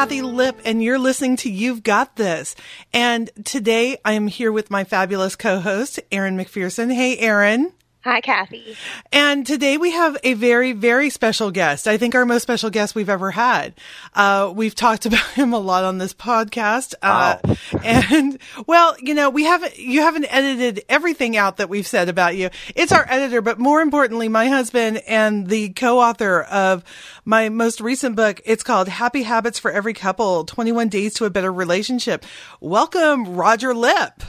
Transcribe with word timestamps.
Kathi 0.00 0.22
Lipp, 0.22 0.62
and 0.64 0.82
you're 0.82 0.98
listening 0.98 1.36
to 1.36 1.50
You've 1.50 1.82
Got 1.82 2.16
This. 2.16 2.56
And 2.90 3.30
today 3.44 3.98
I 4.02 4.14
am 4.14 4.28
here 4.28 4.50
with 4.50 4.70
my 4.70 4.82
fabulous 4.82 5.36
co 5.36 5.60
host, 5.60 6.00
Erin 6.10 6.38
MacPherson. 6.38 6.90
Hey, 6.90 7.18
Erin. 7.18 7.70
Hi, 8.02 8.22
Kathi. 8.22 8.76
And 9.12 9.46
today 9.46 9.76
we 9.76 9.90
have 9.90 10.16
a 10.24 10.32
very, 10.32 10.72
very 10.72 11.10
special 11.10 11.50
guest. 11.50 11.86
I 11.86 11.98
think 11.98 12.14
our 12.14 12.24
most 12.24 12.40
special 12.42 12.70
guest 12.70 12.94
we've 12.94 13.10
ever 13.10 13.30
had. 13.30 13.74
Uh, 14.14 14.50
we've 14.56 14.74
talked 14.74 15.04
about 15.06 15.26
him 15.32 15.52
a 15.52 15.58
lot 15.58 15.84
on 15.84 15.98
this 15.98 16.14
podcast. 16.14 16.94
Uh, 17.02 17.36
Wow. 17.44 17.56
and 17.84 18.38
well, 18.66 18.96
you 19.00 19.12
know, 19.12 19.28
we 19.28 19.44
haven't, 19.44 19.78
you 19.78 20.00
haven't 20.00 20.24
edited 20.30 20.82
everything 20.88 21.36
out 21.36 21.58
that 21.58 21.68
we've 21.68 21.86
said 21.86 22.08
about 22.08 22.36
you. 22.36 22.48
It's 22.74 22.90
our 22.90 23.04
editor, 23.06 23.42
but 23.42 23.58
more 23.58 23.82
importantly, 23.82 24.28
my 24.28 24.48
husband 24.48 25.02
and 25.06 25.46
the 25.46 25.68
co-author 25.70 26.40
of 26.44 26.82
my 27.26 27.50
most 27.50 27.82
recent 27.82 28.16
book. 28.16 28.40
It's 28.46 28.62
called 28.62 28.88
Happy 28.88 29.24
Habits 29.24 29.58
for 29.58 29.70
Every 29.70 29.92
Couple, 29.92 30.44
21 30.46 30.88
Days 30.88 31.12
to 31.14 31.26
a 31.26 31.30
Better 31.30 31.52
Relationship. 31.52 32.24
Welcome, 32.60 33.36
Roger 33.36 33.74
Lipp. 33.74 34.22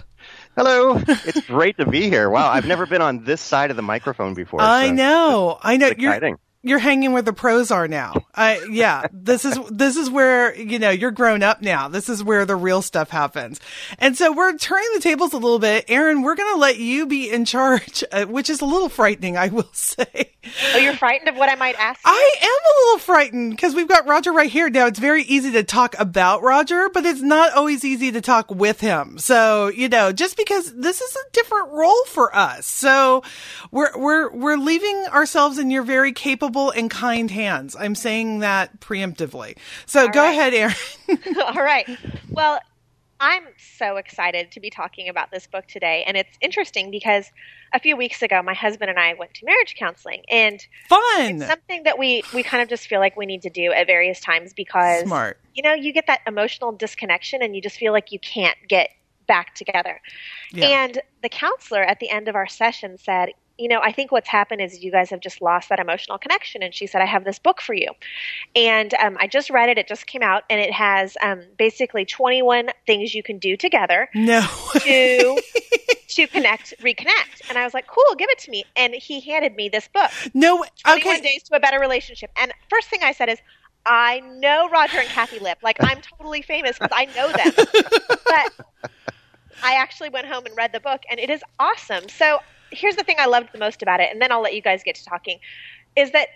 Hello. 0.56 1.02
It's 1.08 1.42
great 1.48 1.78
to 1.78 1.86
be 1.86 2.10
here. 2.10 2.30
Wow, 2.30 2.50
I've 2.50 2.68
never 2.68 2.86
been 2.86 3.02
on 3.02 3.24
this 3.24 3.42
side 3.42 3.70
of 3.70 3.76
the 3.76 3.82
microphone 3.84 4.34
before. 4.34 4.62
I 4.62 4.88
so 4.88 4.94
know. 4.94 5.60
I 5.62 5.78
know. 5.78 5.88
You're, 5.98 6.12
exciting. 6.12 6.38
You're 6.64 6.80
hanging 6.80 7.12
where 7.12 7.24
the 7.24 7.34
pros 7.34 7.72
are 7.72 7.88
now. 7.88 8.28
I, 8.36 8.64
yeah, 8.70 9.08
this 9.12 9.46
is, 9.46 9.58
this 9.72 9.98
is 9.98 10.12
where, 10.12 10.56
you 10.56 10.78
know, 10.78 10.92
you're 10.92 11.10
grown 11.10 11.42
up 11.42 11.64
now. 11.64 11.88
This 11.88 12.08
is 12.08 12.24
where 12.24 12.46
the 12.46 12.56
real 12.56 12.84
stuff 12.84 13.10
happens. 13.10 13.60
And 13.98 14.16
so 14.16 14.32
we're 14.32 14.56
turning 14.58 14.90
the 14.94 15.00
tables 15.00 15.34
a 15.34 15.38
little 15.38 15.58
bit. 15.58 15.86
Erin, 15.88 16.22
we're 16.22 16.36
going 16.36 16.54
to 16.54 16.60
let 16.60 16.78
you 16.78 17.08
be 17.08 17.32
in 17.32 17.46
charge, 17.46 18.04
uh, 18.12 18.26
which 18.26 18.48
is 18.48 18.62
a 18.62 18.66
little 18.66 18.90
frightening, 18.90 19.38
I 19.38 19.48
will 19.48 19.70
say. 19.74 20.34
Oh, 20.74 20.78
you're 20.78 20.96
frightened 20.96 21.30
of 21.30 21.36
what 21.36 21.50
I 21.50 21.56
might 21.56 21.76
ask 21.80 22.00
you? 22.06 22.12
I 22.12 22.36
am 22.42 22.48
a 22.48 22.86
little 22.86 23.00
frightened 23.00 23.52
because 23.52 23.74
we've 23.74 23.88
got 23.88 24.08
Roger 24.08 24.32
right 24.32 24.50
here. 24.50 24.70
Now 24.70 24.86
it's 24.86 25.00
very 25.00 25.24
easy 25.24 25.52
to 25.54 25.64
talk 25.64 25.96
about 25.98 26.44
Roger, 26.44 26.90
but 26.90 27.06
it's 27.06 27.22
not 27.22 27.54
always 27.54 27.84
easy 27.84 28.12
to 28.12 28.22
talk 28.22 28.52
with 28.52 28.80
him. 28.82 29.18
So, 29.18 29.70
you 29.70 29.90
know, 29.90 30.12
just 30.12 30.38
because 30.38 30.74
this 30.76 31.02
is 31.02 31.16
a 31.16 31.32
different 31.32 31.70
role 31.70 32.06
for 32.06 32.36
us. 32.36 32.68
So 32.68 33.24
we're, 33.72 33.98
we're, 33.98 34.32
we're 34.32 34.58
leaving 34.58 35.06
ourselves 35.08 35.58
in 35.58 35.72
your 35.72 35.84
very 35.84 36.12
capable 36.12 36.51
and 36.60 36.90
kind 36.90 37.32
hands. 37.32 37.76
I'm 37.80 37.96
saying 37.96 38.40
that 38.40 38.80
preemptively. 38.82 39.58
So 39.86 40.10
go 40.10 40.22
right. 40.22 40.32
ahead, 40.32 40.54
Erin. 40.54 41.38
All 41.46 41.64
right. 41.64 41.88
Well, 42.30 42.60
I'm 43.22 43.44
so 43.78 43.98
excited 43.98 44.52
to 44.54 44.60
be 44.60 44.72
talking 44.72 45.08
about 45.08 45.30
this 45.30 45.46
book 45.46 45.68
today. 45.68 46.04
And 46.08 46.18
it's 46.18 46.36
interesting 46.42 46.90
because 46.90 47.32
a 47.72 47.80
few 47.80 47.96
weeks 47.96 48.24
ago, 48.24 48.42
my 48.42 48.56
husband 48.56 48.90
and 48.90 49.00
I 49.00 49.14
went 49.14 49.36
to 49.36 49.46
marriage 49.46 49.76
counseling. 49.78 50.24
And 50.28 50.66
Fun. 50.90 51.36
it's 51.36 51.46
something 51.46 51.84
that 51.84 52.00
we, 52.00 52.24
we 52.34 52.42
kind 52.42 52.64
of 52.64 52.68
just 52.68 52.88
feel 52.88 53.00
like 53.00 53.16
we 53.16 53.28
need 53.28 53.44
to 53.44 53.52
do 53.52 53.72
at 53.72 53.86
various 53.86 54.20
times 54.20 54.54
because, 54.54 55.04
Smart. 55.04 55.40
you 55.54 55.62
know, 55.62 55.74
you 55.74 55.94
get 55.94 56.08
that 56.08 56.22
emotional 56.26 56.72
disconnection 56.72 57.44
and 57.44 57.56
you 57.56 57.62
just 57.62 57.78
feel 57.78 57.94
like 57.94 58.12
you 58.12 58.18
can't 58.18 58.58
get 58.68 58.90
back 59.28 59.54
together. 59.54 60.02
Yeah. 60.52 60.84
And 60.84 61.02
the 61.22 61.30
counselor 61.30 61.84
at 61.84 62.00
the 62.00 62.10
end 62.10 62.28
of 62.28 62.36
our 62.36 62.48
session 62.48 62.98
said, 62.98 63.30
you 63.62 63.68
know, 63.68 63.80
I 63.80 63.92
think 63.92 64.12
what's 64.12 64.28
happened 64.28 64.60
is 64.60 64.84
you 64.84 64.92
guys 64.92 65.12
have 65.12 65.20
just 65.20 65.40
lost 65.42 65.70
that 65.70 65.80
emotional 65.80 66.18
connection. 66.18 66.64
And 66.64 66.74
she 66.74 66.88
said, 66.88 67.02
I 67.02 67.06
have 67.06 67.24
this 67.26 67.38
book 67.38 67.62
for 67.62 67.76
you. 67.76 67.90
And 68.56 68.92
um, 68.96 69.18
I 69.20 69.28
just 69.28 69.52
read 69.52 69.70
it. 69.70 69.78
It 69.78 69.88
just 69.88 70.08
came 70.08 70.24
out, 70.24 70.44
and 70.50 70.60
it 70.60 70.74
has 70.74 71.16
um, 71.22 71.44
basically 71.58 72.04
21 72.04 72.70
things 72.88 73.14
you 73.14 73.22
can 73.22 73.38
do 73.38 73.56
together 73.56 74.10
No. 74.16 74.42
to 74.80 75.40
to 76.10 76.28
connect, 76.28 76.74
reconnect. 76.82 77.48
And 77.50 77.58
I 77.58 77.64
was 77.64 77.74
like, 77.74 77.86
cool, 77.88 78.16
give 78.18 78.30
it 78.32 78.40
to 78.40 78.52
me. 78.52 78.64
And 78.76 78.94
he 78.96 79.22
handed 79.22 79.56
me 79.56 79.70
this 79.70 79.88
book, 79.94 80.10
no. 80.34 80.66
21 80.84 80.98
Okay. 80.98 81.22
Days 81.22 81.44
to 81.44 81.56
a 81.56 81.60
Better 81.60 81.80
Relationship. 81.80 82.32
And 82.36 82.52
first 82.70 82.90
thing 82.90 83.02
I 83.04 83.12
said 83.14 83.30
is, 83.30 83.38
I 83.86 84.20
know 84.22 84.70
Roger 84.70 85.00
and 85.00 85.08
Kathi 85.10 85.40
Lipp. 85.40 85.60
Like, 85.64 85.78
I'm 85.80 86.02
totally 86.02 86.42
famous 86.42 86.78
because 86.80 86.92
I 86.92 87.06
know 87.16 87.32
them. 87.32 87.52
but 88.26 88.92
I 89.64 89.76
actually 89.76 90.10
went 90.10 90.26
home 90.28 90.46
and 90.46 90.56
read 90.58 90.72
the 90.74 90.80
book, 90.80 91.02
and 91.10 91.20
it 91.20 91.30
is 91.30 91.44
awesome. 91.60 92.10
So 92.10 92.40
here's 92.72 92.96
the 92.96 93.04
thing 93.04 93.18
I 93.20 93.26
loved 93.26 93.50
the 93.54 93.60
most 93.60 93.82
about 93.82 94.00
it, 94.00 94.10
and 94.12 94.22
then 94.22 94.32
I'll 94.32 94.42
let 94.42 94.56
you 94.56 94.62
guys 94.62 94.84
get 94.84 94.96
to 94.96 95.06
talking, 95.06 95.40
is 95.96 96.12
that 96.12 96.30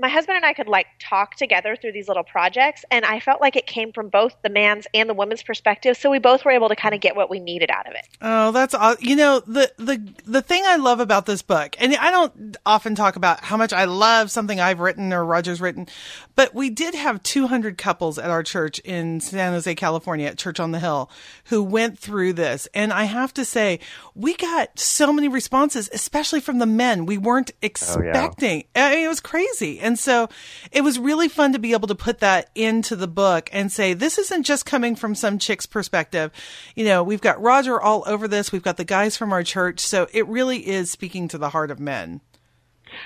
my 0.00 0.08
husband 0.08 0.36
and 0.36 0.44
I 0.44 0.52
could 0.52 0.68
like 0.68 0.86
talk 0.98 1.36
together 1.36 1.76
through 1.76 1.92
these 1.92 2.08
little 2.08 2.24
projects, 2.24 2.84
and 2.90 3.04
I 3.04 3.20
felt 3.20 3.40
like 3.40 3.56
it 3.56 3.66
came 3.66 3.92
from 3.92 4.08
both 4.08 4.34
the 4.42 4.48
man's 4.48 4.86
and 4.94 5.08
the 5.08 5.14
woman's 5.14 5.42
perspective, 5.42 5.96
so 5.96 6.10
we 6.10 6.18
both 6.18 6.44
were 6.44 6.50
able 6.50 6.68
to 6.68 6.76
kind 6.76 6.94
of 6.94 7.00
get 7.00 7.16
what 7.16 7.30
we 7.30 7.38
needed 7.38 7.70
out 7.70 7.86
of 7.86 7.92
it. 7.94 8.06
Oh, 8.20 8.50
that's 8.52 8.74
aw- 8.74 8.96
you 9.00 9.16
know 9.16 9.40
the 9.40 9.70
the 9.76 10.02
the 10.24 10.42
thing 10.42 10.62
I 10.66 10.76
love 10.76 11.00
about 11.00 11.26
this 11.26 11.42
book, 11.42 11.76
and 11.78 11.94
I 11.96 12.10
don't 12.10 12.56
often 12.64 12.94
talk 12.94 13.16
about 13.16 13.44
how 13.44 13.56
much 13.56 13.72
I 13.72 13.84
love 13.84 14.30
something 14.30 14.58
I've 14.58 14.80
written 14.80 15.12
or 15.12 15.24
Roger's 15.24 15.60
written, 15.60 15.86
but 16.34 16.54
we 16.54 16.70
did 16.70 16.94
have 16.94 17.22
200 17.22 17.76
couples 17.76 18.18
at 18.18 18.30
our 18.30 18.42
church 18.42 18.78
in 18.80 19.20
San 19.20 19.52
Jose, 19.52 19.74
California, 19.74 20.28
at 20.28 20.38
Church 20.38 20.58
on 20.58 20.72
the 20.72 20.80
Hill, 20.80 21.10
who 21.44 21.62
went 21.62 21.98
through 21.98 22.32
this, 22.32 22.66
and 22.74 22.92
I 22.92 23.04
have 23.04 23.34
to 23.34 23.44
say 23.44 23.80
we 24.14 24.34
got 24.34 24.78
so 24.78 25.12
many 25.12 25.28
responses, 25.28 25.90
especially 25.92 26.40
from 26.40 26.58
the 26.58 26.66
men. 26.66 27.06
We 27.06 27.18
weren't 27.18 27.50
oh, 27.54 27.58
expecting. 27.62 28.64
I 28.74 28.94
mean, 28.94 29.04
it 29.04 29.08
was 29.08 29.20
crazy, 29.20 29.80
and 29.80 29.89
so 29.98 30.28
it 30.72 30.82
was 30.82 30.98
really 30.98 31.28
fun 31.28 31.52
to 31.52 31.58
be 31.58 31.72
able 31.72 31.88
to 31.88 31.94
put 31.94 32.18
that 32.20 32.50
into 32.54 32.96
the 32.96 33.08
book 33.08 33.48
and 33.52 33.70
say 33.70 33.94
this 33.94 34.18
isn't 34.18 34.44
just 34.44 34.66
coming 34.66 34.96
from 34.96 35.14
some 35.14 35.38
chick's 35.38 35.66
perspective. 35.66 36.30
You 36.74 36.84
know, 36.84 37.02
we've 37.02 37.20
got 37.20 37.40
Roger 37.40 37.80
all 37.80 38.02
over 38.06 38.28
this. 38.28 38.52
We've 38.52 38.62
got 38.62 38.76
the 38.76 38.84
guys 38.84 39.16
from 39.16 39.32
our 39.32 39.42
church, 39.42 39.80
so 39.80 40.08
it 40.12 40.26
really 40.26 40.66
is 40.68 40.90
speaking 40.90 41.28
to 41.28 41.38
the 41.38 41.50
heart 41.50 41.70
of 41.70 41.80
men. 41.80 42.20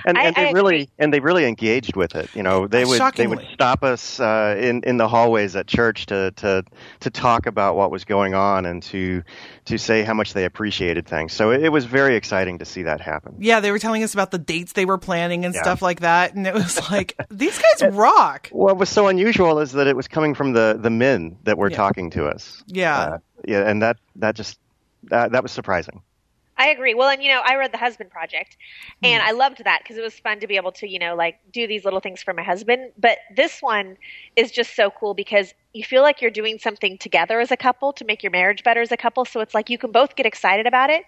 And, 0.06 0.18
I- 0.18 0.24
and 0.24 0.36
they 0.36 0.48
I 0.48 0.50
really 0.52 0.74
agree. 0.74 0.88
and 0.98 1.12
they 1.14 1.20
really 1.20 1.44
engaged 1.46 1.96
with 1.96 2.14
it. 2.14 2.34
You 2.34 2.42
know, 2.42 2.66
they 2.66 2.84
would 2.84 3.00
they 3.16 3.26
would 3.26 3.46
stop 3.52 3.82
us 3.84 4.20
uh, 4.20 4.56
in 4.58 4.82
in 4.84 4.96
the 4.96 5.08
hallways 5.08 5.56
at 5.56 5.66
church 5.66 6.06
to 6.06 6.30
to 6.36 6.64
to 7.00 7.10
talk 7.10 7.46
about 7.46 7.76
what 7.76 7.90
was 7.90 8.04
going 8.04 8.34
on 8.34 8.66
and 8.66 8.82
to 8.84 9.22
to 9.66 9.78
say 9.78 10.02
how 10.02 10.14
much 10.14 10.34
they 10.34 10.44
appreciated 10.44 11.06
things. 11.06 11.32
So 11.32 11.50
it, 11.50 11.62
it 11.64 11.68
was 11.70 11.84
very 11.84 12.16
exciting 12.16 12.58
to 12.58 12.64
see 12.64 12.82
that 12.82 13.00
happen. 13.00 13.36
Yeah, 13.38 13.60
they 13.60 13.70
were 13.70 13.78
telling 13.78 14.02
us 14.02 14.12
about 14.14 14.30
the 14.30 14.38
dates 14.38 14.72
they 14.74 14.84
were 14.84 14.98
planning 14.98 15.44
and 15.44 15.54
Yeah. 15.54 15.62
stuff 15.62 15.82
like 15.82 16.00
that, 16.00 16.34
and 16.34 16.46
it 16.46 16.54
was 16.54 16.90
like 16.90 17.14
these 17.30 17.58
guys 17.58 17.90
rock. 17.94 18.48
What 18.52 18.76
was 18.76 18.88
so 18.88 19.08
unusual 19.08 19.58
is 19.60 19.72
that 19.72 19.86
it 19.86 19.96
was 19.96 20.08
coming 20.08 20.34
from 20.34 20.52
the 20.52 20.78
the 20.80 20.90
men 20.90 21.36
that 21.44 21.58
were 21.58 21.70
Yeah. 21.70 21.76
talking 21.76 22.10
to 22.10 22.26
us. 22.26 22.62
Yeah. 22.66 22.98
Uh, 22.98 23.18
yeah, 23.46 23.68
and 23.68 23.82
that 23.82 23.96
that 24.16 24.34
just 24.34 24.58
that, 25.04 25.32
that 25.32 25.42
was 25.42 25.52
surprising. 25.52 26.02
I 26.56 26.68
agree. 26.68 26.94
Well, 26.94 27.08
and 27.08 27.22
you 27.22 27.30
know, 27.30 27.42
I 27.44 27.56
read 27.56 27.72
The 27.72 27.78
Husband 27.78 28.10
Project, 28.10 28.56
hmm. 29.00 29.06
and 29.06 29.22
I 29.22 29.32
loved 29.32 29.64
that 29.64 29.80
because 29.82 29.96
it 29.96 30.02
was 30.02 30.14
fun 30.14 30.40
to 30.40 30.46
be 30.46 30.56
able 30.56 30.72
to, 30.72 30.88
you 30.88 30.98
know, 30.98 31.14
like 31.14 31.38
do 31.52 31.66
these 31.66 31.84
little 31.84 32.00
things 32.00 32.22
for 32.22 32.32
my 32.32 32.42
husband. 32.42 32.92
But 32.98 33.18
this 33.34 33.60
one 33.60 33.96
is 34.36 34.50
just 34.50 34.76
so 34.76 34.90
cool 34.90 35.14
because 35.14 35.54
you 35.72 35.84
feel 35.84 36.02
like 36.02 36.22
you're 36.22 36.30
doing 36.30 36.58
something 36.58 36.98
together 36.98 37.40
as 37.40 37.50
a 37.50 37.56
couple 37.56 37.92
to 37.94 38.04
make 38.04 38.22
your 38.22 38.30
marriage 38.30 38.62
better 38.62 38.80
as 38.80 38.92
a 38.92 38.96
couple. 38.96 39.24
So 39.24 39.40
it's 39.40 39.54
like 39.54 39.68
you 39.68 39.78
can 39.78 39.90
both 39.90 40.14
get 40.14 40.26
excited 40.26 40.66
about 40.66 40.90
it, 40.90 41.04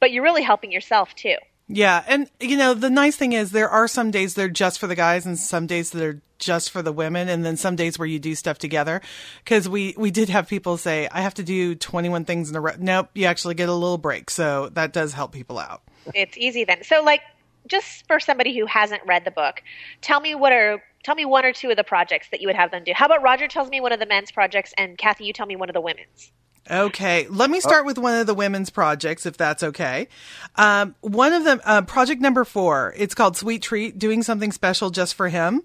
but 0.00 0.12
you're 0.12 0.22
really 0.22 0.42
helping 0.42 0.70
yourself 0.70 1.14
too. 1.14 1.36
Yeah, 1.66 2.04
and 2.06 2.30
you 2.40 2.56
know 2.56 2.74
the 2.74 2.90
nice 2.90 3.16
thing 3.16 3.32
is 3.32 3.50
there 3.50 3.70
are 3.70 3.88
some 3.88 4.10
days 4.10 4.34
they're 4.34 4.48
just 4.48 4.78
for 4.78 4.86
the 4.86 4.94
guys, 4.94 5.24
and 5.24 5.38
some 5.38 5.66
days 5.66 5.90
that 5.90 6.02
are 6.02 6.20
just 6.38 6.70
for 6.70 6.82
the 6.82 6.92
women, 6.92 7.28
and 7.28 7.44
then 7.44 7.56
some 7.56 7.74
days 7.74 7.98
where 7.98 8.06
you 8.06 8.18
do 8.18 8.34
stuff 8.34 8.58
together. 8.58 9.00
Because 9.42 9.66
we 9.66 9.94
we 9.96 10.10
did 10.10 10.28
have 10.28 10.46
people 10.46 10.76
say 10.76 11.08
I 11.10 11.22
have 11.22 11.34
to 11.34 11.42
do 11.42 11.74
twenty 11.74 12.10
one 12.10 12.26
things 12.26 12.50
in 12.50 12.56
a 12.56 12.60
row. 12.60 12.74
Nope, 12.78 13.10
you 13.14 13.24
actually 13.24 13.54
get 13.54 13.70
a 13.70 13.74
little 13.74 13.96
break, 13.96 14.28
so 14.28 14.68
that 14.74 14.92
does 14.92 15.14
help 15.14 15.32
people 15.32 15.58
out. 15.58 15.82
It's 16.14 16.36
easy 16.36 16.64
then. 16.64 16.84
So 16.84 17.02
like 17.02 17.22
just 17.66 18.06
for 18.06 18.20
somebody 18.20 18.56
who 18.58 18.66
hasn't 18.66 19.02
read 19.06 19.24
the 19.24 19.30
book, 19.30 19.62
tell 20.02 20.20
me 20.20 20.34
what 20.34 20.52
are 20.52 20.82
tell 21.02 21.14
me 21.14 21.24
one 21.24 21.46
or 21.46 21.52
two 21.52 21.70
of 21.70 21.76
the 21.76 21.84
projects 21.84 22.28
that 22.30 22.42
you 22.42 22.48
would 22.48 22.56
have 22.56 22.72
them 22.72 22.84
do. 22.84 22.92
How 22.94 23.06
about 23.06 23.22
Roger 23.22 23.48
tells 23.48 23.70
me 23.70 23.80
one 23.80 23.92
of 23.92 24.00
the 24.00 24.06
men's 24.06 24.30
projects, 24.30 24.74
and 24.76 24.98
Kathi, 24.98 25.24
you 25.24 25.32
tell 25.32 25.46
me 25.46 25.56
one 25.56 25.70
of 25.70 25.74
the 25.74 25.80
women's. 25.80 26.30
Okay, 26.70 27.26
let 27.28 27.50
me 27.50 27.60
start 27.60 27.84
with 27.84 27.98
one 27.98 28.18
of 28.18 28.26
the 28.26 28.32
women's 28.32 28.70
projects, 28.70 29.26
if 29.26 29.36
that's 29.36 29.62
okay. 29.62 30.08
Um, 30.56 30.94
one 31.02 31.34
of 31.34 31.44
them, 31.44 31.60
uh, 31.64 31.82
project 31.82 32.22
number 32.22 32.44
four, 32.44 32.94
it's 32.96 33.14
called 33.14 33.36
Sweet 33.36 33.60
Treat, 33.60 33.98
doing 33.98 34.22
something 34.22 34.50
special 34.50 34.88
just 34.88 35.14
for 35.14 35.28
him. 35.28 35.62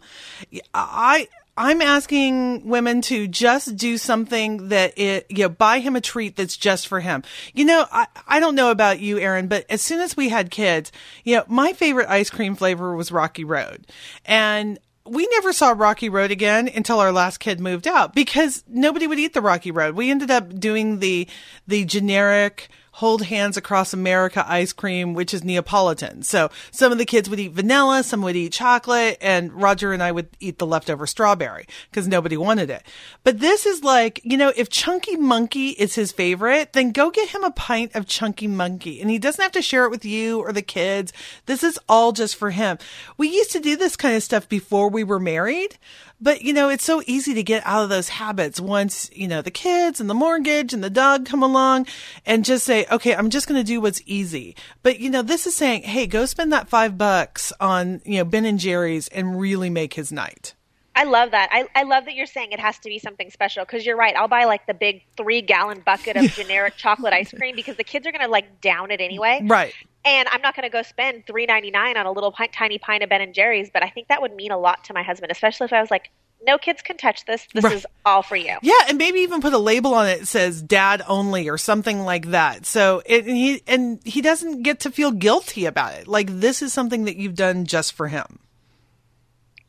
I, 0.74 1.30
I'm 1.56 1.82
asking 1.82 2.68
women 2.68 3.02
to 3.04 3.28
just 3.28 3.78
do 3.78 3.98
something 3.98 4.70
that 4.70 4.98
it, 4.98 5.26
you 5.30 5.44
know, 5.44 5.50
buy 5.50 5.80
him 5.80 5.96
a 5.96 6.02
treat 6.02 6.36
that's 6.36 6.58
just 6.58 6.88
for 6.88 7.00
him. 7.00 7.24
You 7.54 7.66
know, 7.66 7.86
I, 7.92 8.08
I 8.28 8.40
don't 8.40 8.56
know 8.56 8.72
about 8.72 9.00
you, 9.00 9.20
Erin, 9.20 9.48
but 9.48 9.66
as 9.70 9.82
soon 9.82 10.02
as 10.02 10.18
we 10.18 10.30
had 10.30 10.52
kids, 10.52 10.92
you 11.24 11.38
know, 11.38 11.44
my 11.48 11.72
favorite 11.74 12.10
ice 12.10 12.30
cream 12.30 12.56
flavor 12.56 12.96
was 12.96 13.12
Rocky 13.12 13.46
Road. 13.46 13.88
And 14.26 14.80
we 15.10 15.28
never 15.32 15.52
saw 15.54 15.74
Rocky 15.76 16.10
Road 16.10 16.32
again 16.32 16.70
until 16.74 17.00
our 17.00 17.12
last 17.12 17.40
kid 17.40 17.60
moved 17.60 17.88
out 17.88 18.14
because 18.14 18.64
nobody 18.68 19.08
would 19.08 19.20
eat 19.20 19.34
the 19.34 19.42
Rocky 19.42 19.72
Road. 19.72 19.96
We 19.96 20.12
ended 20.12 20.32
up 20.32 20.60
doing 20.60 21.00
the 21.00 21.28
the 21.68 21.86
generic 21.86 22.70
hold 23.00 23.24
hands 23.24 23.56
across 23.56 23.94
America 23.94 24.44
ice 24.46 24.74
cream, 24.74 25.14
which 25.14 25.34
is 25.34 25.42
Neapolitan. 25.42 26.22
So 26.22 26.50
some 26.70 26.92
of 26.92 26.98
the 26.98 27.06
kids 27.06 27.30
would 27.30 27.40
eat 27.40 27.54
vanilla, 27.54 28.04
some 28.04 28.22
would 28.24 28.36
eat 28.36 28.52
chocolate, 28.52 29.18
and 29.22 29.54
Roger 29.54 29.94
and 29.94 30.04
I 30.04 30.12
would 30.12 30.28
eat 30.42 30.58
the 30.58 30.66
leftover 30.66 31.08
strawberry 31.08 31.66
because 31.90 32.10
nobody 32.10 32.36
wanted 32.36 32.70
it. 32.70 32.84
But 33.24 33.40
this 33.40 33.66
is 33.66 33.86
like, 33.86 34.20
you 34.26 34.36
know, 34.36 34.52
if 34.54 34.70
Chunky 34.70 35.16
Monkey 35.16 35.70
is 35.70 35.96
his 35.96 36.12
favorite, 36.12 36.74
then 36.74 36.92
go 36.92 37.10
get 37.10 37.30
him 37.30 37.46
a 37.46 37.52
pint 37.52 37.96
of 37.96 38.06
Chunky 38.06 38.48
Monkey. 38.48 39.00
And 39.00 39.10
he 39.10 39.18
doesn't 39.18 39.42
have 39.42 39.54
to 39.54 39.62
share 39.62 39.86
it 39.86 39.92
with 39.92 40.04
you 40.04 40.42
or 40.42 40.52
the 40.52 40.62
kids. 40.62 41.14
This 41.46 41.64
is 41.64 41.80
all 41.88 42.12
just 42.12 42.36
for 42.36 42.52
him. 42.52 42.80
We 43.18 43.30
used 43.30 43.52
to 43.52 43.62
do 43.62 43.78
this 43.78 43.96
kind 43.96 44.18
of 44.18 44.24
stuff 44.24 44.50
before 44.50 44.90
we 44.90 45.06
were 45.06 45.22
married. 45.22 45.78
But 46.22 46.42
you 46.42 46.54
know, 46.54 46.70
it's 46.70 46.84
so 46.84 47.02
easy 47.08 47.34
to 47.34 47.44
get 47.44 47.66
out 47.66 47.84
of 47.84 47.90
those 47.90 48.10
habits 48.10 48.60
once, 48.60 49.10
you 49.14 49.28
know, 49.28 49.42
the 49.42 49.52
kids 49.52 50.02
and 50.02 50.10
the 50.10 50.14
mortgage 50.14 50.74
and 50.74 50.84
the 50.84 50.90
dog 50.90 51.26
come 51.26 51.44
along 51.44 51.88
and 52.26 52.44
just 52.44 52.66
say, 52.66 52.86
okay, 52.92 53.16
I'm 53.16 53.30
just 53.30 53.48
going 53.48 53.60
to 53.60 53.66
do 53.66 53.80
what's 53.80 54.02
easy. 54.06 54.56
But 54.84 55.00
you 55.00 55.10
know, 55.10 55.22
this 55.22 55.48
is 55.48 55.56
saying, 55.56 55.84
hey, 55.84 56.08
go 56.08 56.26
spend 56.26 56.52
that 56.54 56.68
five 56.68 56.98
bucks 56.98 57.54
on, 57.60 58.02
you 58.06 58.18
know, 58.18 58.26
Ben 58.26 58.46
and 58.46 58.60
Jerry's 58.60 59.08
and 59.10 59.40
really 59.40 59.70
make 59.70 59.94
his 59.94 60.12
night. 60.12 60.56
I 61.00 61.06
love 61.06 61.32
that. 61.32 61.48
I, 61.54 61.66
I 61.76 61.84
love 61.84 62.04
that 62.06 62.16
you're 62.16 62.26
saying 62.26 62.52
it 62.52 62.60
has 62.60 62.78
to 62.80 62.90
be 62.90 63.00
something 63.00 63.32
special 63.32 63.64
because 63.64 63.86
you're 63.86 63.96
right. 63.96 64.14
I'll 64.18 64.28
buy 64.28 64.44
like 64.44 64.68
the 64.68 64.74
big 64.74 65.04
three 65.16 65.42
gallon 65.42 65.82
bucket 65.86 66.18
of 66.18 66.30
generic 66.34 66.76
chocolate 66.76 67.14
ice 67.14 67.32
cream 67.32 67.56
because 67.56 67.78
the 67.78 67.86
kids 67.86 68.06
are 68.06 68.12
going 68.12 68.26
to 68.26 68.28
like 68.28 68.60
down 68.60 68.92
it 68.92 69.00
anyway. 69.00 69.40
Right. 69.42 69.74
And 70.06 70.30
I'm 70.30 70.42
not 70.42 70.56
going 70.56 70.64
to 70.64 70.70
go 70.72 70.82
spend 70.82 71.26
three 71.28 71.46
ninety 71.46 71.72
nine 71.72 71.98
on 71.98 72.06
a 72.06 72.12
little 72.12 72.32
pint, 72.32 72.54
tiny 72.54 72.78
pint 72.78 73.04
of 73.04 73.10
Ben 73.10 73.22
and 73.22 73.34
Jerry's, 73.34 73.70
but 73.72 73.84
I 73.84 73.90
think 73.90 74.08
that 74.08 74.22
would 74.22 74.34
mean 74.34 74.52
a 74.52 74.58
lot 74.58 74.86
to 74.86 74.94
my 74.94 75.04
husband, 75.04 75.32
especially 75.32 75.66
if 75.66 75.74
I 75.74 75.82
was 75.82 75.92
like, 75.92 76.10
"No 76.42 76.58
kids 76.58 76.82
can 76.82 76.96
touch 76.96 77.26
this. 77.26 77.46
This 77.54 77.66
Right. 77.66 77.74
is 77.74 77.86
all 78.06 78.22
for 78.22 78.38
you." 78.38 78.56
Yeah, 78.62 78.74
and 78.88 78.98
maybe 78.98 79.20
even 79.20 79.42
put 79.42 79.52
a 79.54 79.58
label 79.58 79.94
on 79.94 80.08
it 80.08 80.20
that 80.22 80.26
says 80.28 80.62
"dad 80.62 81.02
only" 81.08 81.50
or 81.50 81.58
something 81.58 82.00
like 82.06 82.28
that. 82.28 82.66
So 82.66 83.02
it, 83.06 83.26
and 83.28 83.36
he 83.36 83.62
and 83.68 84.00
he 84.06 84.22
doesn't 84.22 84.64
get 84.64 84.80
to 84.82 84.92
feel 84.92 85.12
guilty 85.12 85.66
about 85.66 85.96
it. 85.96 86.08
Like 86.08 86.28
this 86.40 86.62
is 86.62 86.72
something 86.72 87.04
that 87.06 87.18
you've 87.18 87.36
done 87.36 87.66
just 87.66 87.92
for 87.94 88.08
him. 88.08 88.40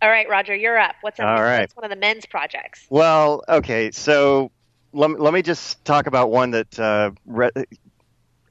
All 0.03 0.09
right, 0.09 0.29
Roger, 0.31 0.55
you're 0.55 0.79
up. 0.79 0.94
What's, 1.03 1.21
up? 1.21 1.27
All 1.27 1.43
right. 1.43 1.61
what's 1.62 1.77
one 1.77 1.85
of 1.85 1.91
the 1.91 1.97
men's 1.97 2.25
projects? 2.25 2.87
Well, 2.88 3.43
okay, 3.49 3.91
so 3.91 4.50
let, 4.94 5.11
me- 5.11 5.17
let 5.19 5.35
me 5.35 5.43
just 5.43 5.85
talk 5.85 6.06
about 6.06 6.31
one 6.31 6.53
that 6.53 6.79
uh, 6.81 7.11
re- 7.27 7.50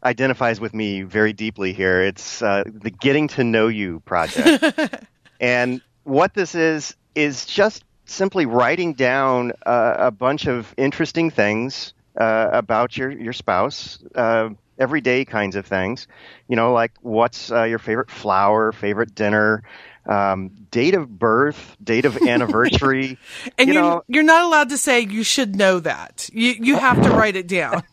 identifies 0.04 0.60
with 0.60 0.74
me 0.74 1.02
very 1.02 1.34
deeply 1.34 1.74
here. 1.74 2.02
It's 2.02 2.42
uh, 2.42 2.64
the 2.66 2.92
Getting 2.92 3.28
to 3.30 3.44
Know 3.44 3.68
You 3.68 4.02
project. 4.02 5.04
and 5.40 5.82
what 6.04 6.34
this 6.34 6.56
is, 6.56 6.96
is 7.16 7.46
just 7.46 7.84
simply 8.06 8.46
writing 8.46 8.94
down 8.94 9.52
uh, 9.66 9.96
a 9.98 10.12
bunch 10.12 10.48
of 10.48 10.74
interesting 10.78 11.30
things 11.30 11.94
uh, 12.18 12.50
about 12.52 12.98
your, 12.98 13.12
your 13.12 13.34
spouse. 13.34 14.00
Uh, 14.16 14.50
everyday 14.80 15.26
kinds 15.26 15.56
of 15.56 15.66
things, 15.66 16.08
you 16.48 16.56
know, 16.56 16.72
like 16.72 16.94
what's 17.02 17.52
uh, 17.52 17.64
your 17.64 17.80
favorite 17.80 18.10
flower, 18.10 18.72
favorite 18.72 19.14
dinner, 19.14 19.62
um, 20.06 20.50
date 20.72 20.96
of 20.96 21.20
birth, 21.20 21.76
date 21.84 22.06
of 22.06 22.18
anniversary. 22.28 23.18
And 23.58 23.68
you 23.68 23.74
you 23.74 23.80
are 23.80 23.84
know, 23.84 24.04
you're 24.08 24.24
not 24.24 24.44
allowed 24.44 24.70
to 24.70 24.78
say 24.78 25.02
you 25.02 25.24
should 25.24 25.56
know 25.56 25.80
that. 25.82 26.30
You 26.34 26.56
you 26.60 26.78
have 26.78 27.02
to 27.04 27.10
write 27.16 27.36
it 27.36 27.48
down. 27.48 27.84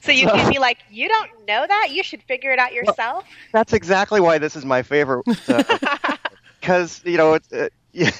So 0.00 0.12
you 0.12 0.26
can 0.26 0.50
be 0.50 0.58
like, 0.58 0.78
"You 0.90 1.08
don't 1.08 1.30
know 1.46 1.66
that? 1.66 1.88
You 1.90 2.02
should 2.02 2.22
figure 2.22 2.52
it 2.52 2.58
out 2.58 2.72
yourself." 2.72 3.24
that's 3.52 3.72
exactly 3.72 4.20
why 4.20 4.38
this 4.38 4.56
is 4.56 4.64
my 4.64 4.82
favorite. 4.82 5.26
Because 6.60 7.02
you 7.04 7.18
know, 7.18 7.34
it's, 7.34 7.52
uh, 7.52 7.68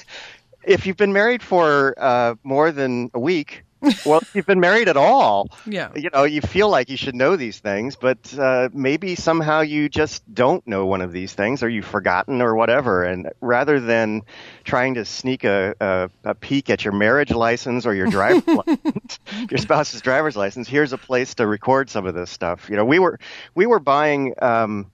if 0.63 0.85
you've 0.85 0.97
been 0.97 1.13
married 1.13 1.41
for 1.41 1.95
uh, 1.97 2.35
more 2.43 2.71
than 2.71 3.09
a 3.13 3.19
week, 3.19 3.63
well, 4.05 4.19
if 4.21 4.35
you've 4.35 4.45
been 4.45 4.59
married 4.59 4.87
at 4.89 4.97
all, 4.97 5.49
Yeah. 5.65 5.89
you 5.95 6.09
know, 6.13 6.23
you 6.23 6.41
feel 6.41 6.69
like 6.69 6.89
you 6.89 6.97
should 6.97 7.15
know 7.15 7.35
these 7.35 7.59
things, 7.59 7.95
but 7.95 8.17
uh, 8.37 8.69
maybe 8.73 9.15
somehow 9.15 9.61
you 9.61 9.89
just 9.89 10.23
don't 10.33 10.65
know 10.67 10.85
one 10.85 11.01
of 11.01 11.11
these 11.11 11.33
things, 11.33 11.63
or 11.63 11.69
you've 11.69 11.85
forgotten, 11.85 12.41
or 12.41 12.55
whatever. 12.55 13.03
And 13.03 13.29
rather 13.41 13.79
than 13.79 14.21
trying 14.63 14.95
to 14.95 15.05
sneak 15.05 15.43
a, 15.43 15.75
a, 15.79 16.09
a 16.23 16.33
peek 16.35 16.69
at 16.69 16.83
your 16.83 16.93
marriage 16.93 17.31
license 17.31 17.85
or 17.85 17.93
your 17.93 18.07
driver's 18.07 18.45
license, 18.67 19.19
your 19.49 19.57
spouse's 19.57 20.01
driver's 20.01 20.35
license, 20.35 20.67
here's 20.67 20.93
a 20.93 20.97
place 20.97 21.35
to 21.35 21.47
record 21.47 21.89
some 21.89 22.05
of 22.05 22.13
this 22.15 22.29
stuff. 22.29 22.69
You 22.69 22.75
know, 22.75 22.85
we 22.85 22.99
were 22.99 23.19
we 23.53 23.65
were 23.65 23.79
buying 23.79 24.33
um, 24.41 24.91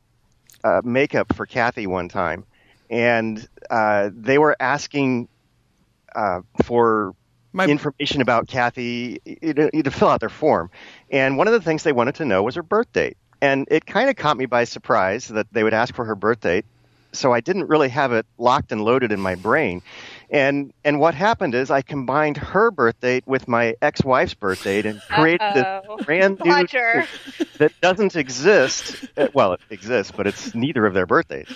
uh, 0.64 0.82
makeup 0.84 1.36
for 1.36 1.46
Kathi 1.46 1.88
one 1.88 2.10
time, 2.10 2.46
and 2.90 3.48
uh, 3.70 4.10
they 4.14 4.38
were 4.38 4.56
asking 4.60 5.28
uh, 6.16 6.42
for 6.64 7.16
My 7.54 7.66
information 7.66 8.22
about 8.22 8.48
Kathi 8.48 9.20
you 9.26 9.54
know, 9.54 9.70
to 9.70 9.92
fill 9.92 10.08
out 10.10 10.20
their 10.20 10.30
form. 10.30 10.70
And 11.10 11.38
one 11.38 11.48
of 11.48 11.54
the 11.54 11.62
things 11.62 11.84
they 11.84 11.92
wanted 11.92 12.16
to 12.16 12.26
know 12.26 12.44
was 12.44 12.56
her 12.56 12.64
birth 12.64 12.92
date. 12.94 13.18
And 13.42 13.68
it 13.72 13.86
kind 13.86 14.10
of 14.10 14.16
caught 14.16 14.38
me 14.38 14.46
by 14.46 14.64
surprise 14.66 15.28
that 15.30 15.48
they 15.52 15.64
would 15.64 15.74
ask 15.74 15.96
for 15.96 16.06
her 16.06 16.16
birth 16.16 16.42
date. 16.42 16.66
So 17.14 17.34
I 17.34 17.42
didn't 17.42 17.68
really 17.68 17.90
have 17.90 18.14
it 18.14 18.26
locked 18.38 18.72
and 18.72 18.82
loaded 18.86 19.12
in 19.12 19.20
my 19.20 19.36
brain. 19.36 19.82
And 20.30 20.72
and 20.86 20.98
what 20.98 21.14
happened 21.14 21.56
is 21.56 21.70
I 21.70 21.82
combined 21.82 22.38
her 22.38 22.72
birth 22.72 23.02
date 23.02 23.28
with 23.28 23.50
my 23.50 23.76
ex-wife's 23.82 24.34
birth 24.34 24.64
date 24.64 24.86
and 24.86 25.02
created 25.02 25.42
Uh-oh. 25.42 25.98
this 25.98 26.06
brand 26.06 26.40
new 26.42 26.50
Roger. 26.50 27.06
that 27.58 27.74
doesn't 27.82 28.16
exist. 28.16 29.06
Uh, 29.18 29.28
Well, 29.34 29.54
it 29.54 29.60
exists, 29.70 30.14
but 30.16 30.26
it's 30.26 30.56
neither 30.56 30.86
of 30.86 30.94
their 30.94 31.06
birthdays. 31.06 31.50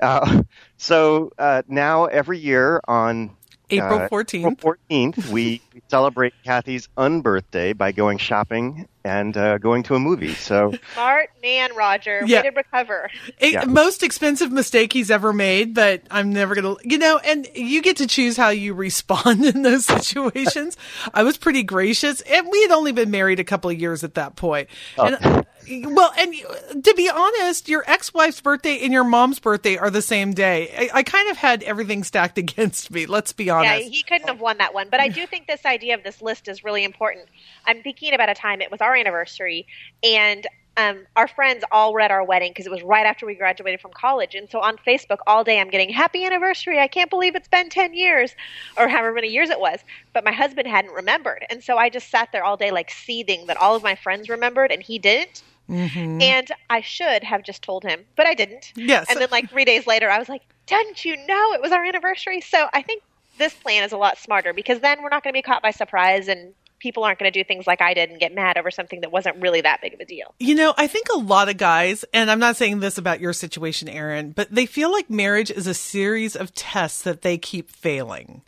Uh, 0.00 0.42
so 0.76 1.30
uh, 1.38 1.62
now 1.68 2.06
every 2.06 2.38
year 2.38 2.80
on 2.88 3.30
April 3.70 4.00
uh, 4.00 4.08
14th. 4.08 4.52
April 4.52 4.74
14th, 4.90 5.28
we 5.30 5.60
celebrate 5.88 6.34
Kathi's 6.44 6.88
unbirthday 6.96 7.76
by 7.76 7.92
going 7.92 8.18
shopping 8.18 8.86
and 9.04 9.34
uh, 9.36 9.56
going 9.58 9.82
to 9.84 9.94
a 9.94 9.98
movie. 9.98 10.34
So 10.34 10.74
Smart 10.94 11.30
man, 11.42 11.74
Roger. 11.74 12.20
Yeah. 12.26 12.42
Way 12.42 12.50
to 12.50 12.56
recover. 12.56 13.10
It- 13.38 13.52
Yeah. 13.52 13.64
Most 13.64 14.02
expensive 14.02 14.52
mistake 14.52 14.92
he's 14.92 15.10
ever 15.10 15.32
made, 15.32 15.74
but 15.74 16.02
I'm 16.10 16.32
never 16.32 16.54
gonna, 16.54 16.74
you 16.82 16.98
know, 16.98 17.18
and 17.18 17.48
you 17.54 17.80
get 17.82 17.96
to 17.98 18.06
choose 18.06 18.36
how 18.36 18.50
you 18.50 18.74
respond 18.74 19.44
in 19.46 19.62
those 19.62 19.86
situations. 19.86 20.76
I 21.14 21.22
was 21.22 21.38
pretty 21.38 21.62
gracious, 21.62 22.20
and 22.22 22.46
we 22.50 22.60
had 22.62 22.70
only 22.72 22.92
been 22.92 23.10
married 23.10 23.40
a 23.40 23.44
couple 23.44 23.70
of 23.70 23.80
years 23.80 24.04
at 24.04 24.14
that 24.14 24.36
point. 24.36 24.68
And, 24.98 25.16
uh, 25.20 25.42
well, 25.68 26.12
and 26.18 26.84
to 26.84 26.94
be 26.94 27.08
honest, 27.08 27.68
your 27.68 27.84
ex-wife's 27.86 28.40
birthday 28.40 28.80
and 28.80 28.92
your 28.92 29.04
mom's 29.04 29.38
birthday 29.38 29.76
are 29.76 29.90
the 29.90 30.02
same 30.02 30.32
day. 30.32 30.72
I, 30.76 30.98
I 30.98 31.02
kind 31.02 31.30
of 31.30 31.36
had 31.36 31.62
everything 31.62 32.04
stacked 32.04 32.38
against 32.44 32.90
me. 32.90 33.06
Let's 33.06 33.32
be 33.32 33.50
honest. 33.50 33.84
Yeah, 33.84 33.90
he 33.90 34.02
couldn't 34.02 34.28
have 34.28 34.40
won 34.40 34.58
that 34.58 34.74
one. 34.74 34.88
But 34.90 35.00
I 35.00 35.08
do 35.08 35.26
think 35.26 35.46
this 35.46 35.64
idea 35.64 35.94
of 35.94 36.02
this 36.02 36.22
list 36.22 36.48
is 36.48 36.64
really 36.64 36.84
important. 36.84 37.26
I'm 37.66 37.82
thinking 37.82 38.14
about 38.14 38.28
a 38.28 38.34
time 38.34 38.60
it 38.60 38.70
was 38.70 38.80
our 38.80 38.94
anniversary, 38.94 39.66
and 40.02 40.46
um, 40.76 41.06
our 41.16 41.28
friends 41.28 41.64
all 41.70 41.92
were 41.92 42.00
at 42.00 42.10
our 42.10 42.24
wedding 42.24 42.50
because 42.50 42.66
it 42.66 42.72
was 42.72 42.82
right 42.82 43.04
after 43.04 43.26
we 43.26 43.34
graduated 43.34 43.80
from 43.80 43.92
college. 43.92 44.34
And 44.34 44.48
so 44.48 44.60
on 44.60 44.76
Facebook 44.78 45.18
all 45.26 45.44
day, 45.44 45.60
I'm 45.60 45.68
getting 45.68 45.90
happy 45.90 46.24
anniversary. 46.24 46.78
I 46.78 46.88
can't 46.88 47.10
believe 47.10 47.34
it's 47.34 47.48
been 47.48 47.68
10 47.68 47.92
years 47.92 48.34
or 48.76 48.88
however 48.88 49.12
many 49.12 49.28
years 49.28 49.50
it 49.50 49.60
was. 49.60 49.80
But 50.12 50.24
my 50.24 50.32
husband 50.32 50.68
hadn't 50.68 50.92
remembered. 50.92 51.44
And 51.50 51.62
so 51.62 51.76
I 51.76 51.90
just 51.90 52.08
sat 52.08 52.30
there 52.32 52.44
all 52.44 52.56
day, 52.56 52.70
like 52.70 52.90
seething 52.90 53.46
that 53.46 53.56
all 53.56 53.74
of 53.74 53.82
my 53.82 53.94
friends 53.94 54.28
remembered 54.28 54.70
and 54.70 54.82
he 54.82 54.98
didn't. 54.98 55.42
Mm-hmm. 55.70 56.20
And 56.20 56.50
I 56.68 56.80
should 56.80 57.22
have 57.22 57.42
just 57.42 57.62
told 57.62 57.84
him, 57.84 58.04
but 58.16 58.26
I 58.26 58.34
didn't. 58.34 58.72
Yes. 58.74 59.06
And 59.08 59.20
then, 59.20 59.28
like, 59.30 59.48
three 59.48 59.64
days 59.64 59.86
later, 59.86 60.10
I 60.10 60.18
was 60.18 60.28
like, 60.28 60.42
didn't 60.66 61.04
you 61.04 61.16
know 61.26 61.52
it 61.52 61.62
was 61.62 61.72
our 61.72 61.84
anniversary? 61.84 62.40
So 62.40 62.66
I 62.72 62.82
think 62.82 63.02
this 63.38 63.54
plan 63.54 63.84
is 63.84 63.92
a 63.92 63.96
lot 63.96 64.18
smarter 64.18 64.52
because 64.52 64.80
then 64.80 65.02
we're 65.02 65.08
not 65.08 65.22
going 65.22 65.32
to 65.32 65.38
be 65.38 65.42
caught 65.42 65.62
by 65.62 65.70
surprise 65.70 66.28
and 66.28 66.54
people 66.80 67.04
aren't 67.04 67.18
going 67.18 67.30
to 67.30 67.38
do 67.38 67.44
things 67.44 67.66
like 67.66 67.80
I 67.80 67.94
did 67.94 68.10
and 68.10 68.18
get 68.18 68.34
mad 68.34 68.58
over 68.58 68.70
something 68.70 69.02
that 69.02 69.12
wasn't 69.12 69.36
really 69.36 69.60
that 69.60 69.80
big 69.80 69.94
of 69.94 70.00
a 70.00 70.04
deal. 70.04 70.34
You 70.40 70.54
know, 70.54 70.74
I 70.76 70.86
think 70.86 71.06
a 71.14 71.18
lot 71.18 71.48
of 71.48 71.56
guys, 71.56 72.04
and 72.12 72.30
I'm 72.30 72.38
not 72.38 72.56
saying 72.56 72.80
this 72.80 72.98
about 72.98 73.20
your 73.20 73.32
situation, 73.32 73.88
Erin, 73.88 74.32
but 74.32 74.50
they 74.50 74.66
feel 74.66 74.90
like 74.90 75.08
marriage 75.08 75.50
is 75.50 75.66
a 75.66 75.74
series 75.74 76.34
of 76.34 76.54
tests 76.54 77.02
that 77.02 77.22
they 77.22 77.38
keep 77.38 77.70
failing. 77.70 78.42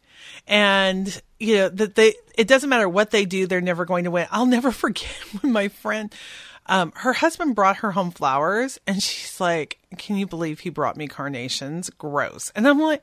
And, 0.47 1.23
you 1.39 1.57
know, 1.57 1.69
that 1.69 1.95
they, 1.95 2.15
it 2.37 2.49
doesn't 2.49 2.71
matter 2.71 2.89
what 2.89 3.11
they 3.11 3.25
do, 3.25 3.47
they're 3.47 3.61
never 3.61 3.85
going 3.85 4.05
to 4.05 4.11
win. 4.11 4.27
I'll 4.31 4.47
never 4.47 4.73
forget 4.73 5.15
when 5.41 5.53
my 5.53 5.69
friend, 5.69 6.13
um, 6.67 6.93
her 6.97 7.13
husband 7.13 7.55
brought 7.55 7.79
her 7.79 7.93
home 7.93 8.11
flowers 8.11 8.79
and 8.87 9.03
she's 9.03 9.41
like, 9.41 9.79
can 9.99 10.17
you 10.17 10.27
believe 10.27 10.61
he 10.61 10.71
brought 10.71 10.97
me 10.97 11.09
carnations? 11.09 11.91
Gross. 11.91 12.53
And 12.55 12.67
I'm 12.67 12.81
like, 12.81 13.03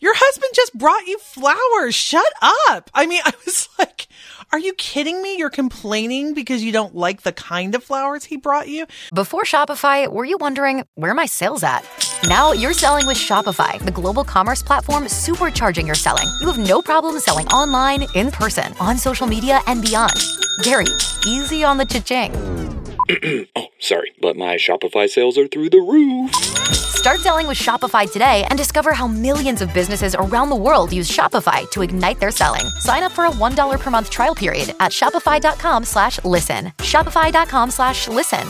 your 0.00 0.14
husband 0.14 0.52
just 0.54 0.76
brought 0.78 1.06
you 1.06 1.18
flowers. 1.18 1.94
Shut 1.94 2.32
up. 2.68 2.90
I 2.94 3.06
mean, 3.06 3.20
I 3.24 3.32
was 3.44 3.68
like, 3.78 4.06
are 4.52 4.58
you 4.58 4.72
kidding 4.74 5.20
me? 5.22 5.36
You're 5.36 5.50
complaining 5.50 6.34
because 6.34 6.62
you 6.62 6.72
don't 6.72 6.94
like 6.94 7.22
the 7.22 7.32
kind 7.32 7.74
of 7.74 7.84
flowers 7.84 8.24
he 8.24 8.36
brought 8.36 8.68
you? 8.68 8.86
Before 9.12 9.42
Shopify, 9.42 10.10
were 10.10 10.24
you 10.24 10.38
wondering 10.38 10.84
where 10.94 11.14
my 11.14 11.26
sales 11.26 11.62
at? 11.62 11.84
Now 12.24 12.52
you're 12.52 12.72
selling 12.72 13.06
with 13.06 13.16
Shopify, 13.16 13.78
the 13.84 13.90
global 13.90 14.24
commerce 14.24 14.62
platform 14.62 15.04
supercharging 15.04 15.86
your 15.86 15.94
selling. 15.94 16.28
You 16.40 16.46
have 16.50 16.58
no 16.58 16.80
problem 16.80 17.18
selling 17.20 17.46
online, 17.48 18.06
in 18.14 18.30
person, 18.30 18.72
on 18.80 18.98
social 18.98 19.26
media, 19.26 19.60
and 19.66 19.82
beyond. 19.82 20.14
Gary, 20.62 20.86
easy 21.26 21.62
on 21.62 21.78
the 21.78 21.84
cha-ching. 21.84 22.77
oh, 23.56 23.66
sorry, 23.78 24.12
but 24.20 24.36
my 24.36 24.56
Shopify 24.56 25.08
sales 25.08 25.38
are 25.38 25.46
through 25.46 25.70
the 25.70 25.78
roof. 25.78 26.34
Start 26.74 27.20
selling 27.20 27.46
with 27.46 27.56
Shopify 27.56 28.10
today 28.10 28.44
and 28.48 28.58
discover 28.58 28.92
how 28.92 29.06
millions 29.06 29.62
of 29.62 29.72
businesses 29.72 30.14
around 30.14 30.50
the 30.50 30.56
world 30.56 30.92
use 30.92 31.10
Shopify 31.10 31.70
to 31.70 31.82
ignite 31.82 32.20
their 32.20 32.30
selling. 32.30 32.66
Sign 32.80 33.02
up 33.02 33.12
for 33.12 33.24
a 33.24 33.30
$1 33.30 33.80
per 33.80 33.90
month 33.90 34.10
trial 34.10 34.34
period 34.34 34.74
at 34.80 34.92
shopify.com 34.92 35.84
slash 35.84 36.22
listen. 36.24 36.66
Shopify.com 36.78 37.70
slash 37.70 38.08
listen. 38.08 38.46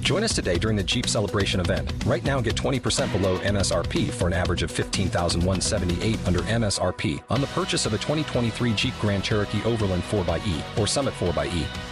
Join 0.00 0.24
us 0.24 0.34
today 0.34 0.58
during 0.58 0.76
the 0.76 0.82
Jeep 0.82 1.06
Celebration 1.06 1.60
event. 1.60 1.90
Right 2.04 2.24
now, 2.24 2.40
get 2.40 2.56
20% 2.56 3.12
below 3.12 3.38
MSRP 3.38 4.10
for 4.10 4.26
an 4.26 4.32
average 4.32 4.62
of 4.62 4.70
15178 4.70 6.26
under 6.26 6.40
MSRP 6.40 7.22
on 7.30 7.40
the 7.40 7.46
purchase 7.48 7.86
of 7.86 7.94
a 7.94 7.98
2023 7.98 8.74
Jeep 8.74 8.94
Grand 9.00 9.22
Cherokee 9.22 9.62
Overland 9.64 10.02
4xE 10.02 10.78
or 10.78 10.86
Summit 10.86 11.14
4xE. 11.14 11.91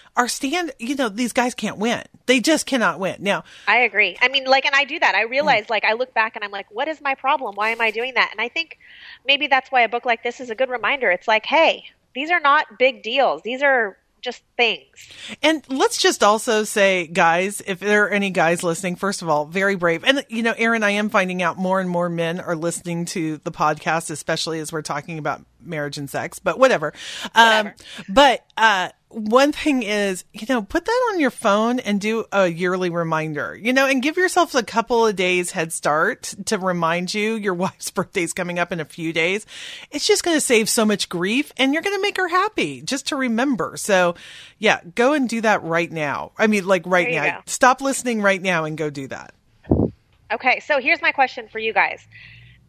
our 0.15 0.27
stand, 0.27 0.71
you 0.79 0.95
know, 0.95 1.09
these 1.09 1.33
guys 1.33 1.53
can't 1.53 1.77
win. 1.77 2.03
They 2.25 2.39
just 2.39 2.65
cannot 2.65 2.99
win. 2.99 3.17
Now, 3.19 3.43
I 3.67 3.79
agree. 3.79 4.17
I 4.21 4.27
mean, 4.27 4.45
like, 4.45 4.65
and 4.65 4.75
I 4.75 4.83
do 4.83 4.99
that. 4.99 5.15
I 5.15 5.23
realize, 5.23 5.69
like, 5.69 5.83
I 5.85 5.93
look 5.93 6.13
back 6.13 6.35
and 6.35 6.43
I'm 6.43 6.51
like, 6.51 6.67
what 6.69 6.87
is 6.87 7.01
my 7.01 7.15
problem? 7.15 7.55
Why 7.55 7.69
am 7.69 7.81
I 7.81 7.91
doing 7.91 8.13
that? 8.15 8.29
And 8.31 8.41
I 8.41 8.49
think 8.49 8.77
maybe 9.25 9.47
that's 9.47 9.71
why 9.71 9.81
a 9.81 9.89
book 9.89 10.05
like 10.05 10.23
this 10.23 10.39
is 10.39 10.49
a 10.49 10.55
good 10.55 10.69
reminder. 10.69 11.09
It's 11.11 11.27
like, 11.27 11.45
hey, 11.45 11.85
these 12.13 12.29
are 12.29 12.39
not 12.39 12.77
big 12.77 13.03
deals. 13.03 13.41
These 13.43 13.63
are 13.63 13.97
just 14.21 14.43
things. 14.55 15.09
And 15.41 15.63
let's 15.67 15.97
just 15.97 16.23
also 16.23 16.63
say, 16.63 17.07
guys, 17.07 17.61
if 17.65 17.79
there 17.79 18.05
are 18.05 18.09
any 18.09 18.29
guys 18.29 18.63
listening, 18.63 18.95
first 18.95 19.21
of 19.21 19.29
all, 19.29 19.45
very 19.45 19.75
brave. 19.75 20.03
And, 20.03 20.23
you 20.29 20.43
know, 20.43 20.53
Erin, 20.57 20.83
I 20.83 20.91
am 20.91 21.09
finding 21.09 21.41
out 21.41 21.57
more 21.57 21.79
and 21.79 21.89
more 21.89 22.07
men 22.07 22.39
are 22.39 22.55
listening 22.55 23.05
to 23.05 23.37
the 23.43 23.51
podcast, 23.51 24.11
especially 24.11 24.59
as 24.59 24.71
we're 24.71 24.83
talking 24.83 25.17
about 25.17 25.41
marriage 25.59 25.97
and 25.97 26.09
sex, 26.09 26.37
but 26.37 26.59
whatever. 26.59 26.93
Um, 27.33 27.71
but, 28.07 28.45
uh, 28.57 28.89
one 29.13 29.51
thing 29.51 29.83
is, 29.83 30.23
you 30.33 30.45
know, 30.49 30.61
put 30.61 30.85
that 30.85 31.09
on 31.11 31.19
your 31.19 31.31
phone 31.31 31.79
and 31.79 31.99
do 31.99 32.25
a 32.31 32.47
yearly 32.47 32.89
reminder, 32.89 33.55
you 33.55 33.73
know, 33.73 33.87
and 33.87 34.01
give 34.01 34.17
yourself 34.17 34.55
a 34.55 34.63
couple 34.63 35.05
of 35.05 35.15
days 35.15 35.51
head 35.51 35.73
start 35.73 36.33
to 36.45 36.57
remind 36.57 37.13
you 37.13 37.35
your 37.35 37.53
wife's 37.61 37.91
birthday's 37.91 38.33
coming 38.33 38.59
up 38.59 38.71
in 38.71 38.79
a 38.79 38.85
few 38.85 39.13
days. 39.13 39.45
It's 39.91 40.07
just 40.07 40.23
going 40.23 40.37
to 40.37 40.41
save 40.41 40.69
so 40.69 40.85
much 40.85 41.09
grief 41.09 41.51
and 41.57 41.73
you're 41.73 41.83
going 41.83 41.95
to 41.95 42.01
make 42.01 42.17
her 42.17 42.27
happy 42.27 42.81
just 42.81 43.07
to 43.07 43.15
remember. 43.15 43.77
So 43.77 44.15
yeah, 44.57 44.79
go 44.95 45.13
and 45.13 45.27
do 45.27 45.41
that 45.41 45.63
right 45.63 45.91
now. 45.91 46.31
I 46.37 46.47
mean, 46.47 46.65
like 46.65 46.83
right 46.85 47.11
now, 47.11 47.23
go. 47.23 47.41
stop 47.45 47.81
listening 47.81 48.21
right 48.21 48.41
now 48.41 48.65
and 48.65 48.77
go 48.77 48.89
do 48.89 49.07
that. 49.07 49.33
Okay, 50.31 50.61
so 50.61 50.79
here's 50.79 51.01
my 51.01 51.11
question 51.11 51.49
for 51.49 51.59
you 51.59 51.73
guys. 51.73 52.07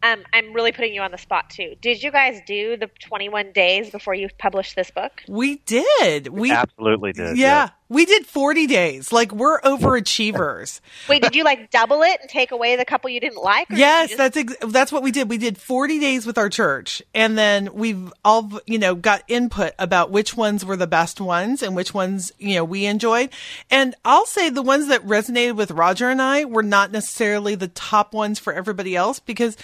Um, 0.03 0.23
I'm 0.33 0.51
really 0.51 0.73
putting 0.73 0.93
you 0.93 1.01
on 1.01 1.11
the 1.11 1.17
spot 1.17 1.49
too. 1.49 1.75
Did 1.81 2.03
you 2.03 2.11
guys 2.11 2.41
do 2.45 2.75
the 2.75 2.89
21 2.99 3.53
days 3.53 3.89
before 3.89 4.13
you 4.13 4.27
published 4.37 4.75
this 4.75 4.91
book? 4.91 5.23
We 5.29 5.55
did. 5.65 6.27
We, 6.27 6.51
Absolutely 6.51 7.13
did. 7.13 7.37
yeah, 7.37 7.69
we 7.87 8.05
did 8.05 8.25
40 8.25 8.67
days. 8.67 9.13
Like 9.13 9.31
we're 9.31 9.61
overachievers. 9.61 10.81
Wait, 11.09 11.21
did 11.21 11.35
you 11.35 11.43
like 11.45 11.71
double 11.71 12.01
it 12.01 12.19
and 12.19 12.29
take 12.29 12.51
away 12.51 12.75
the 12.75 12.83
couple 12.85 13.09
you 13.09 13.19
didn't 13.21 13.41
like? 13.41 13.69
or 13.69 13.75
did 13.75 13.79
Yes, 13.79 14.09
just- 14.09 14.17
that's 14.17 14.37
ex- 14.37 14.55
that's 14.67 14.91
what 14.91 15.03
we 15.03 15.11
did. 15.11 15.29
We 15.29 15.37
did 15.37 15.57
40 15.57 15.99
days 15.99 16.25
with 16.25 16.37
our 16.37 16.49
church 16.49 17.01
and 17.13 17.37
then 17.37 17.69
we've 17.73 18.11
all, 18.25 18.51
you 18.65 18.79
know, 18.79 18.95
got 18.95 19.23
input 19.29 19.73
about 19.79 20.11
which 20.11 20.35
ones 20.35 20.65
were 20.65 20.75
the 20.75 20.87
best 20.87 21.21
ones 21.21 21.61
and 21.63 21.75
which 21.75 21.93
ones, 21.93 22.31
you 22.39 22.55
know, 22.55 22.63
we 22.65 22.85
enjoyed. 22.85 23.29
And 23.71 23.95
I'll 24.03 24.25
say 24.25 24.49
the 24.49 24.61
ones 24.61 24.87
that 24.87 25.05
resonated 25.05 25.55
with 25.55 25.71
Roger 25.71 26.09
and 26.09 26.21
I 26.21 26.43
were 26.45 26.63
not 26.63 26.91
necessarily 26.91 27.55
the 27.55 27.69
top 27.69 28.13
ones 28.13 28.37
for 28.39 28.51
everybody 28.51 28.95
else 28.97 29.19
because 29.19 29.55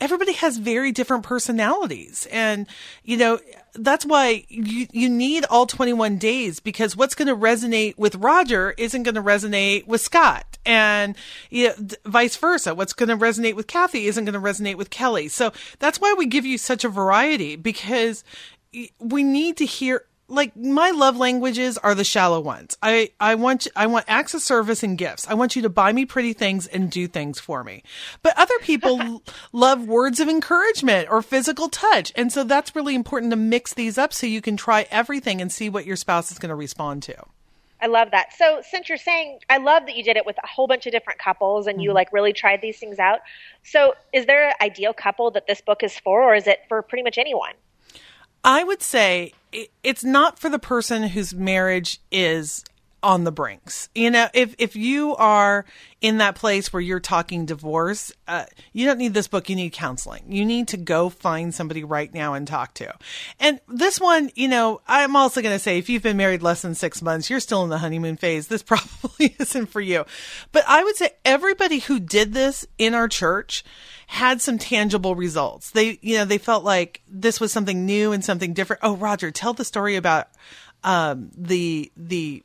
everybody 0.00 0.32
has 0.32 0.58
very 0.58 0.92
different 0.92 1.24
personalities. 1.24 2.26
And, 2.30 2.66
you 3.02 3.16
know, 3.16 3.38
that's 3.74 4.04
why 4.04 4.44
you, 4.48 4.86
you 4.92 5.08
need 5.08 5.44
all 5.48 5.66
21 5.66 6.18
days 6.18 6.60
because 6.60 6.96
what's 6.96 7.14
going 7.14 7.28
to 7.28 7.36
resonate 7.36 7.96
with 7.96 8.14
Roger 8.16 8.74
isn't 8.76 9.02
going 9.02 9.14
to 9.14 9.22
resonate 9.22 9.86
with 9.86 10.00
Scott 10.00 10.58
and 10.64 11.16
you 11.50 11.68
know, 11.68 11.74
vice 12.04 12.36
versa. 12.36 12.74
What's 12.74 12.92
going 12.92 13.08
to 13.08 13.16
resonate 13.16 13.54
with 13.54 13.66
Kathi 13.66 14.04
isn't 14.04 14.24
going 14.24 14.34
to 14.34 14.40
resonate 14.40 14.76
with 14.76 14.90
Kelly. 14.90 15.28
So 15.28 15.52
that's 15.78 16.00
why 16.00 16.14
we 16.16 16.26
give 16.26 16.44
you 16.44 16.58
such 16.58 16.84
a 16.84 16.88
variety 16.88 17.56
because 17.56 18.24
we 18.98 19.22
need 19.22 19.56
to 19.58 19.66
hear 19.66 20.04
like 20.28 20.56
my 20.56 20.90
love 20.90 21.16
languages 21.16 21.78
are 21.78 21.94
the 21.94 22.04
shallow 22.04 22.40
ones. 22.40 22.76
I, 22.82 23.10
I 23.20 23.34
want, 23.36 23.68
I 23.76 23.86
want 23.86 24.06
acts 24.08 24.34
of 24.34 24.42
service 24.42 24.82
and 24.82 24.98
gifts. 24.98 25.26
I 25.28 25.34
want 25.34 25.56
you 25.56 25.62
to 25.62 25.68
buy 25.68 25.92
me 25.92 26.04
pretty 26.04 26.32
things 26.32 26.66
and 26.66 26.90
do 26.90 27.06
things 27.06 27.38
for 27.38 27.62
me. 27.62 27.82
But 28.22 28.38
other 28.38 28.58
people 28.60 29.22
love 29.52 29.86
words 29.86 30.20
of 30.20 30.28
encouragement 30.28 31.08
or 31.10 31.22
physical 31.22 31.68
touch. 31.68 32.12
And 32.16 32.32
so 32.32 32.44
that's 32.44 32.74
really 32.74 32.94
important 32.94 33.30
to 33.30 33.36
mix 33.36 33.74
these 33.74 33.98
up 33.98 34.12
so 34.12 34.26
you 34.26 34.40
can 34.40 34.56
try 34.56 34.86
everything 34.90 35.40
and 35.40 35.50
see 35.52 35.68
what 35.68 35.86
your 35.86 35.96
spouse 35.96 36.32
is 36.32 36.38
going 36.38 36.50
to 36.50 36.56
respond 36.56 37.02
to. 37.04 37.16
I 37.80 37.88
love 37.88 38.10
that. 38.12 38.32
So 38.32 38.62
since 38.68 38.88
you're 38.88 38.98
saying, 38.98 39.40
I 39.50 39.58
love 39.58 39.86
that 39.86 39.96
you 39.96 40.02
did 40.02 40.16
it 40.16 40.24
with 40.24 40.36
a 40.42 40.46
whole 40.46 40.66
bunch 40.66 40.86
of 40.86 40.92
different 40.92 41.18
couples 41.18 41.66
and 41.66 41.82
you 41.82 41.90
mm-hmm. 41.90 41.96
like 41.96 42.12
really 42.12 42.32
tried 42.32 42.62
these 42.62 42.78
things 42.78 42.98
out. 42.98 43.20
So 43.64 43.94
is 44.12 44.26
there 44.26 44.48
an 44.48 44.54
ideal 44.60 44.94
couple 44.94 45.30
that 45.32 45.46
this 45.46 45.60
book 45.60 45.82
is 45.82 45.98
for, 45.98 46.22
or 46.22 46.34
is 46.34 46.46
it 46.46 46.60
for 46.68 46.80
pretty 46.82 47.02
much 47.02 47.18
anyone? 47.18 47.52
I 48.46 48.62
would 48.62 48.80
say 48.80 49.32
it's 49.82 50.04
not 50.04 50.38
for 50.38 50.48
the 50.48 50.60
person 50.60 51.02
whose 51.02 51.34
marriage 51.34 52.00
is 52.12 52.64
on 53.06 53.22
the 53.22 53.30
brinks. 53.30 53.88
You 53.94 54.10
know, 54.10 54.26
if 54.34 54.56
if 54.58 54.74
you 54.74 55.14
are 55.14 55.64
in 56.00 56.18
that 56.18 56.34
place 56.34 56.72
where 56.72 56.82
you're 56.82 56.98
talking 56.98 57.46
divorce, 57.46 58.10
uh, 58.26 58.46
you 58.72 58.84
don't 58.84 58.98
need 58.98 59.14
this 59.14 59.28
book. 59.28 59.48
You 59.48 59.54
need 59.54 59.72
counseling. 59.72 60.24
You 60.28 60.44
need 60.44 60.66
to 60.68 60.76
go 60.76 61.08
find 61.08 61.54
somebody 61.54 61.84
right 61.84 62.12
now 62.12 62.34
and 62.34 62.48
talk 62.48 62.74
to. 62.74 62.92
And 63.38 63.60
this 63.68 64.00
one, 64.00 64.30
you 64.34 64.48
know, 64.48 64.80
I'm 64.88 65.14
also 65.14 65.40
going 65.40 65.54
to 65.54 65.60
say 65.60 65.78
if 65.78 65.88
you've 65.88 66.02
been 66.02 66.16
married 66.16 66.42
less 66.42 66.62
than 66.62 66.74
six 66.74 67.00
months, 67.00 67.30
you're 67.30 67.38
still 67.38 67.62
in 67.62 67.70
the 67.70 67.78
honeymoon 67.78 68.16
phase. 68.16 68.48
This 68.48 68.62
probably 68.64 69.36
isn't 69.38 69.66
for 69.66 69.80
you. 69.80 70.04
But 70.50 70.64
I 70.66 70.82
would 70.82 70.96
say 70.96 71.10
everybody 71.24 71.78
who 71.78 72.00
did 72.00 72.34
this 72.34 72.66
in 72.76 72.92
our 72.92 73.06
church 73.06 73.62
had 74.08 74.40
some 74.40 74.58
tangible 74.58 75.14
results. 75.14 75.70
They, 75.70 76.00
you 76.02 76.16
know, 76.16 76.24
they 76.24 76.38
felt 76.38 76.64
like 76.64 77.02
this 77.06 77.38
was 77.38 77.52
something 77.52 77.86
new 77.86 78.10
and 78.10 78.24
something 78.24 78.52
different. 78.52 78.80
Oh, 78.82 78.96
Roger, 78.96 79.30
tell 79.30 79.52
the 79.52 79.64
story 79.64 79.94
about 79.94 80.26
um, 80.82 81.30
the 81.36 81.92
the 81.96 82.42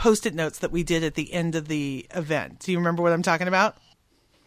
post-it 0.00 0.34
notes 0.34 0.60
that 0.60 0.72
we 0.72 0.82
did 0.82 1.04
at 1.04 1.14
the 1.14 1.30
end 1.30 1.54
of 1.54 1.68
the 1.68 2.06
event. 2.14 2.58
Do 2.60 2.72
you 2.72 2.78
remember 2.78 3.02
what 3.02 3.12
I'm 3.12 3.20
talking 3.20 3.48
about? 3.48 3.76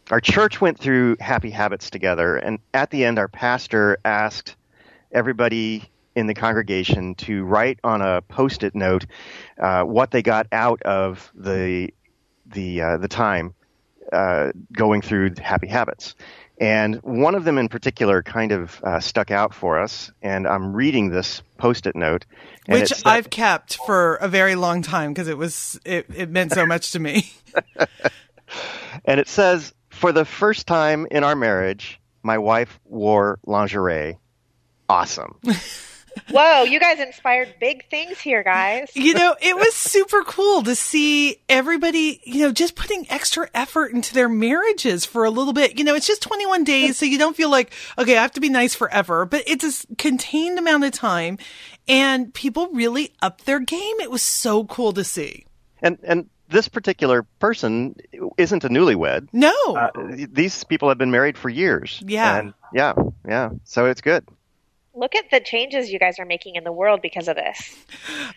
Our 0.09 0.19
church 0.19 0.59
went 0.59 0.79
through 0.79 1.17
Happy 1.19 1.51
Habits 1.51 1.91
together, 1.91 2.37
and 2.37 2.57
at 2.73 2.89
the 2.89 3.05
end, 3.05 3.19
our 3.19 3.27
pastor 3.27 3.99
asked 4.03 4.55
everybody 5.11 5.87
in 6.15 6.25
the 6.25 6.33
congregation 6.33 7.13
to 7.15 7.43
write 7.43 7.77
on 7.83 8.01
a 8.01 8.23
post-it 8.23 8.73
note 8.73 9.05
uh, 9.59 9.83
what 9.83 10.09
they 10.09 10.23
got 10.23 10.47
out 10.51 10.81
of 10.81 11.31
the 11.35 11.93
the 12.47 12.81
uh, 12.81 12.97
the 12.97 13.07
time 13.07 13.53
uh, 14.11 14.51
going 14.71 15.03
through 15.03 15.35
Happy 15.39 15.67
Habits. 15.67 16.15
And 16.59 16.95
one 16.97 17.35
of 17.35 17.45
them 17.45 17.57
in 17.57 17.67
particular 17.67 18.21
kind 18.21 18.51
of 18.51 18.79
uh, 18.83 18.99
stuck 18.99 19.31
out 19.31 19.53
for 19.53 19.79
us. 19.79 20.11
And 20.21 20.47
I'm 20.47 20.73
reading 20.73 21.09
this 21.09 21.41
post-it 21.57 21.95
note, 21.95 22.25
Which 22.67 22.89
said- 22.89 23.01
I've 23.05 23.29
kept 23.29 23.77
for 23.85 24.15
a 24.15 24.27
very 24.27 24.55
long 24.55 24.81
time 24.81 25.13
because 25.13 25.27
it 25.27 25.37
was 25.37 25.79
it, 25.83 26.05
it 26.15 26.29
meant 26.29 26.51
so 26.51 26.65
much 26.65 26.91
to 26.91 26.99
me. 26.99 27.31
and 29.05 29.19
it 29.19 29.27
says, 29.27 29.73
"For 29.89 30.11
the 30.11 30.25
first 30.25 30.67
time 30.67 31.07
in 31.09 31.23
our 31.23 31.35
marriage, 31.35 31.99
my 32.21 32.37
wife 32.37 32.79
wore 32.85 33.39
lingerie. 33.45 34.17
Awesome." 34.87 35.39
Whoa, 36.29 36.63
you 36.63 36.79
guys 36.79 36.99
inspired 36.99 37.55
big 37.59 37.89
things 37.89 38.19
here, 38.19 38.43
guys. 38.43 38.89
you 38.95 39.13
know, 39.13 39.35
it 39.41 39.55
was 39.55 39.73
super 39.75 40.23
cool 40.23 40.63
to 40.63 40.75
see 40.75 41.37
everybody, 41.49 42.21
you 42.23 42.41
know, 42.41 42.51
just 42.51 42.75
putting 42.75 43.05
extra 43.09 43.49
effort 43.53 43.91
into 43.91 44.13
their 44.13 44.29
marriages 44.29 45.05
for 45.05 45.25
a 45.25 45.29
little 45.29 45.53
bit. 45.53 45.77
You 45.77 45.83
know, 45.83 45.95
it's 45.95 46.07
just 46.07 46.21
21 46.21 46.63
days, 46.63 46.97
so 46.97 47.05
you 47.05 47.17
don't 47.17 47.35
feel 47.35 47.49
like, 47.49 47.73
okay, 47.97 48.17
I 48.17 48.21
have 48.21 48.31
to 48.33 48.41
be 48.41 48.49
nice 48.49 48.75
forever, 48.75 49.25
but 49.25 49.43
it's 49.47 49.85
a 49.85 49.95
contained 49.95 50.57
amount 50.59 50.83
of 50.83 50.91
time 50.91 51.37
and 51.87 52.33
people 52.33 52.69
really 52.69 53.13
upped 53.21 53.45
their 53.45 53.59
game. 53.59 53.99
It 53.99 54.11
was 54.11 54.21
so 54.21 54.65
cool 54.65 54.93
to 54.93 55.03
see. 55.03 55.45
and 55.81 55.97
and 56.03 56.29
this 56.49 56.67
particular 56.67 57.23
person 57.39 57.95
isn't 58.37 58.63
a 58.63 58.69
newlywed. 58.69 59.27
No. 59.33 59.51
Uh, 59.67 59.89
these 60.29 60.63
people 60.65 60.87
have 60.89 60.99
been 60.99 61.09
married 61.09 61.35
for 61.37 61.49
years. 61.49 62.01
Yeah. 62.05 62.37
And 62.37 62.53
yeah, 62.73 62.93
yeah. 63.27 63.49
So 63.63 63.85
it's 63.87 64.01
good. 64.01 64.27
Look 64.95 65.15
at 65.15 65.31
the 65.31 65.39
changes 65.39 65.91
you 65.91 65.97
guys 65.97 66.19
are 66.19 66.25
making 66.25 66.55
in 66.55 66.63
the 66.63 66.71
world 66.71 67.01
because 67.01 67.27
of 67.27 67.35
this. 67.35 67.75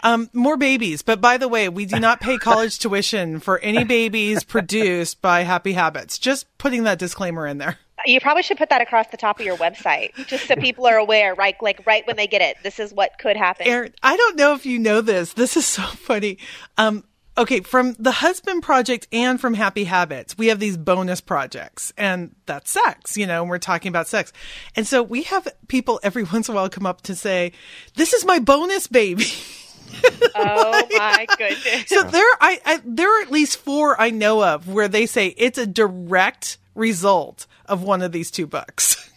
Um, 0.02 0.30
more 0.32 0.56
babies. 0.56 1.02
But 1.02 1.20
by 1.20 1.36
the 1.36 1.48
way, 1.48 1.68
we 1.68 1.84
do 1.84 2.00
not 2.00 2.20
pay 2.20 2.38
college 2.38 2.78
tuition 2.78 3.40
for 3.40 3.58
any 3.58 3.84
babies 3.84 4.42
produced 4.42 5.20
by 5.20 5.42
Happy 5.42 5.74
Habits. 5.74 6.18
Just 6.18 6.46
putting 6.56 6.84
that 6.84 6.98
disclaimer 6.98 7.46
in 7.46 7.58
there. 7.58 7.78
You 8.06 8.20
probably 8.20 8.42
should 8.42 8.58
put 8.58 8.70
that 8.70 8.80
across 8.80 9.08
the 9.08 9.16
top 9.16 9.40
of 9.40 9.46
your 9.46 9.56
website, 9.56 10.14
just 10.26 10.46
so 10.46 10.54
people 10.54 10.86
are 10.86 10.96
aware, 10.96 11.34
right? 11.34 11.56
Like 11.60 11.84
right 11.86 12.06
when 12.06 12.16
they 12.16 12.26
get 12.26 12.40
it, 12.40 12.56
this 12.62 12.78
is 12.78 12.92
what 12.92 13.18
could 13.18 13.36
happen. 13.36 13.66
Erin, 13.66 13.94
I 14.02 14.16
don't 14.16 14.36
know 14.36 14.54
if 14.54 14.64
you 14.64 14.78
know 14.78 15.00
this. 15.00 15.32
This 15.32 15.56
is 15.56 15.66
so 15.66 15.82
funny. 15.82 16.38
Um, 16.78 17.04
okay, 17.38 17.60
from 17.60 17.94
the 17.98 18.10
Husband 18.10 18.62
Project 18.62 19.06
and 19.12 19.40
from 19.40 19.54
Happy 19.54 19.84
Habits, 19.84 20.36
we 20.38 20.48
have 20.48 20.58
these 20.58 20.76
bonus 20.76 21.20
projects, 21.20 21.92
and 21.96 22.34
that's 22.46 22.70
sex, 22.70 23.16
you 23.16 23.26
know, 23.26 23.42
and 23.42 23.50
we're 23.50 23.58
talking 23.58 23.88
about 23.88 24.08
sex. 24.08 24.32
And 24.74 24.86
so 24.86 25.02
we 25.02 25.22
have 25.24 25.48
people 25.68 26.00
every 26.02 26.22
once 26.32 26.48
in 26.48 26.54
a 26.54 26.56
while 26.56 26.68
come 26.68 26.86
up 26.86 27.02
to 27.02 27.14
say, 27.14 27.52
This 27.94 28.12
is 28.12 28.24
my 28.24 28.38
bonus 28.38 28.86
baby. 28.86 29.26
oh 30.34 30.82
my 30.98 31.26
goodness! 31.36 31.88
So 31.88 32.02
there, 32.02 32.26
I, 32.40 32.60
I 32.64 32.80
there 32.84 33.18
are 33.18 33.22
at 33.22 33.30
least 33.30 33.58
four 33.58 34.00
I 34.00 34.10
know 34.10 34.42
of 34.42 34.68
where 34.68 34.88
they 34.88 35.06
say 35.06 35.28
it's 35.36 35.58
a 35.58 35.66
direct 35.66 36.58
result 36.74 37.46
of 37.66 37.82
one 37.82 38.02
of 38.02 38.12
these 38.12 38.30
two 38.30 38.46
books. 38.46 39.10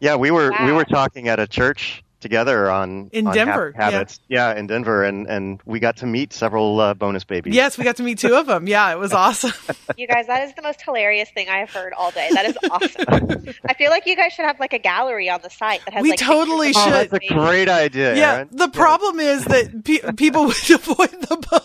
Yeah, 0.00 0.14
we 0.14 0.30
were 0.30 0.52
we 0.64 0.72
were 0.72 0.84
talking 0.84 1.28
at 1.28 1.40
a 1.40 1.46
church 1.46 2.04
together 2.20 2.70
on 2.70 3.10
In 3.12 3.26
on 3.26 3.34
Denver, 3.34 3.72
hab- 3.76 3.92
habits. 3.92 4.20
Yeah. 4.28 4.54
in 4.54 4.66
Denver, 4.66 5.04
and 5.04 5.26
and 5.28 5.60
we 5.64 5.78
got 5.80 5.98
to 5.98 6.06
meet 6.06 6.32
several 6.32 6.80
uh, 6.80 6.94
bonus 6.94 7.24
babies. 7.24 7.54
yes, 7.54 7.78
we 7.78 7.84
got 7.84 7.96
to 7.96 8.02
meet 8.02 8.18
two 8.18 8.34
of 8.34 8.46
them. 8.46 8.66
Yeah, 8.66 8.90
it 8.92 8.98
was 8.98 9.12
awesome. 9.24 9.52
You 9.96 10.06
guys, 10.06 10.26
that 10.26 10.42
is 10.48 10.54
the 10.54 10.62
most 10.62 10.82
hilarious 10.82 11.30
thing 11.30 11.48
I 11.48 11.58
have 11.58 11.70
heard 11.70 11.92
all 11.92 12.10
day. 12.10 12.28
That 12.32 12.46
is 12.46 12.58
awesome. 12.70 13.54
I 13.68 13.74
feel 13.74 13.90
like 13.90 14.06
you 14.06 14.16
guys 14.16 14.32
should 14.32 14.44
have 14.46 14.58
like 14.60 14.72
a 14.72 14.78
gallery 14.78 15.28
on 15.30 15.40
the 15.42 15.50
site 15.50 15.84
that 15.84 15.94
has 15.94 16.02
We 16.02 16.10
like 16.10 16.18
totally 16.18 16.72
should. 16.72 16.82
Oh, 16.88 16.90
that's 16.90 17.12
a 17.12 17.34
great 17.34 17.68
idea. 17.68 18.16
yeah, 18.16 18.34
Erin. 18.36 18.48
the 18.52 18.68
problem 18.68 19.20
is 19.20 19.44
that 19.44 19.84
pe- 19.84 20.12
people 20.16 20.44
would 20.46 20.70
avoid 20.70 21.10
the 21.10 21.36
book. 21.50 21.64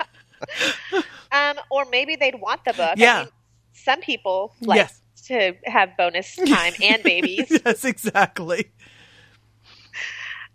Um, 1.30 1.56
or 1.70 1.84
maybe 1.90 2.16
they'd 2.16 2.40
want 2.40 2.64
the 2.64 2.72
book. 2.72 2.92
I 2.92 2.94
Yeah. 2.96 3.18
mean, 3.24 3.28
some 3.74 4.00
people 4.00 4.54
like 4.62 4.78
Yes. 4.78 4.97
To 5.28 5.54
have 5.64 5.96
bonus 5.96 6.36
time 6.36 6.74
and 6.82 7.02
babies. 7.02 7.46
yes, 7.50 7.84
exactly. 7.84 8.70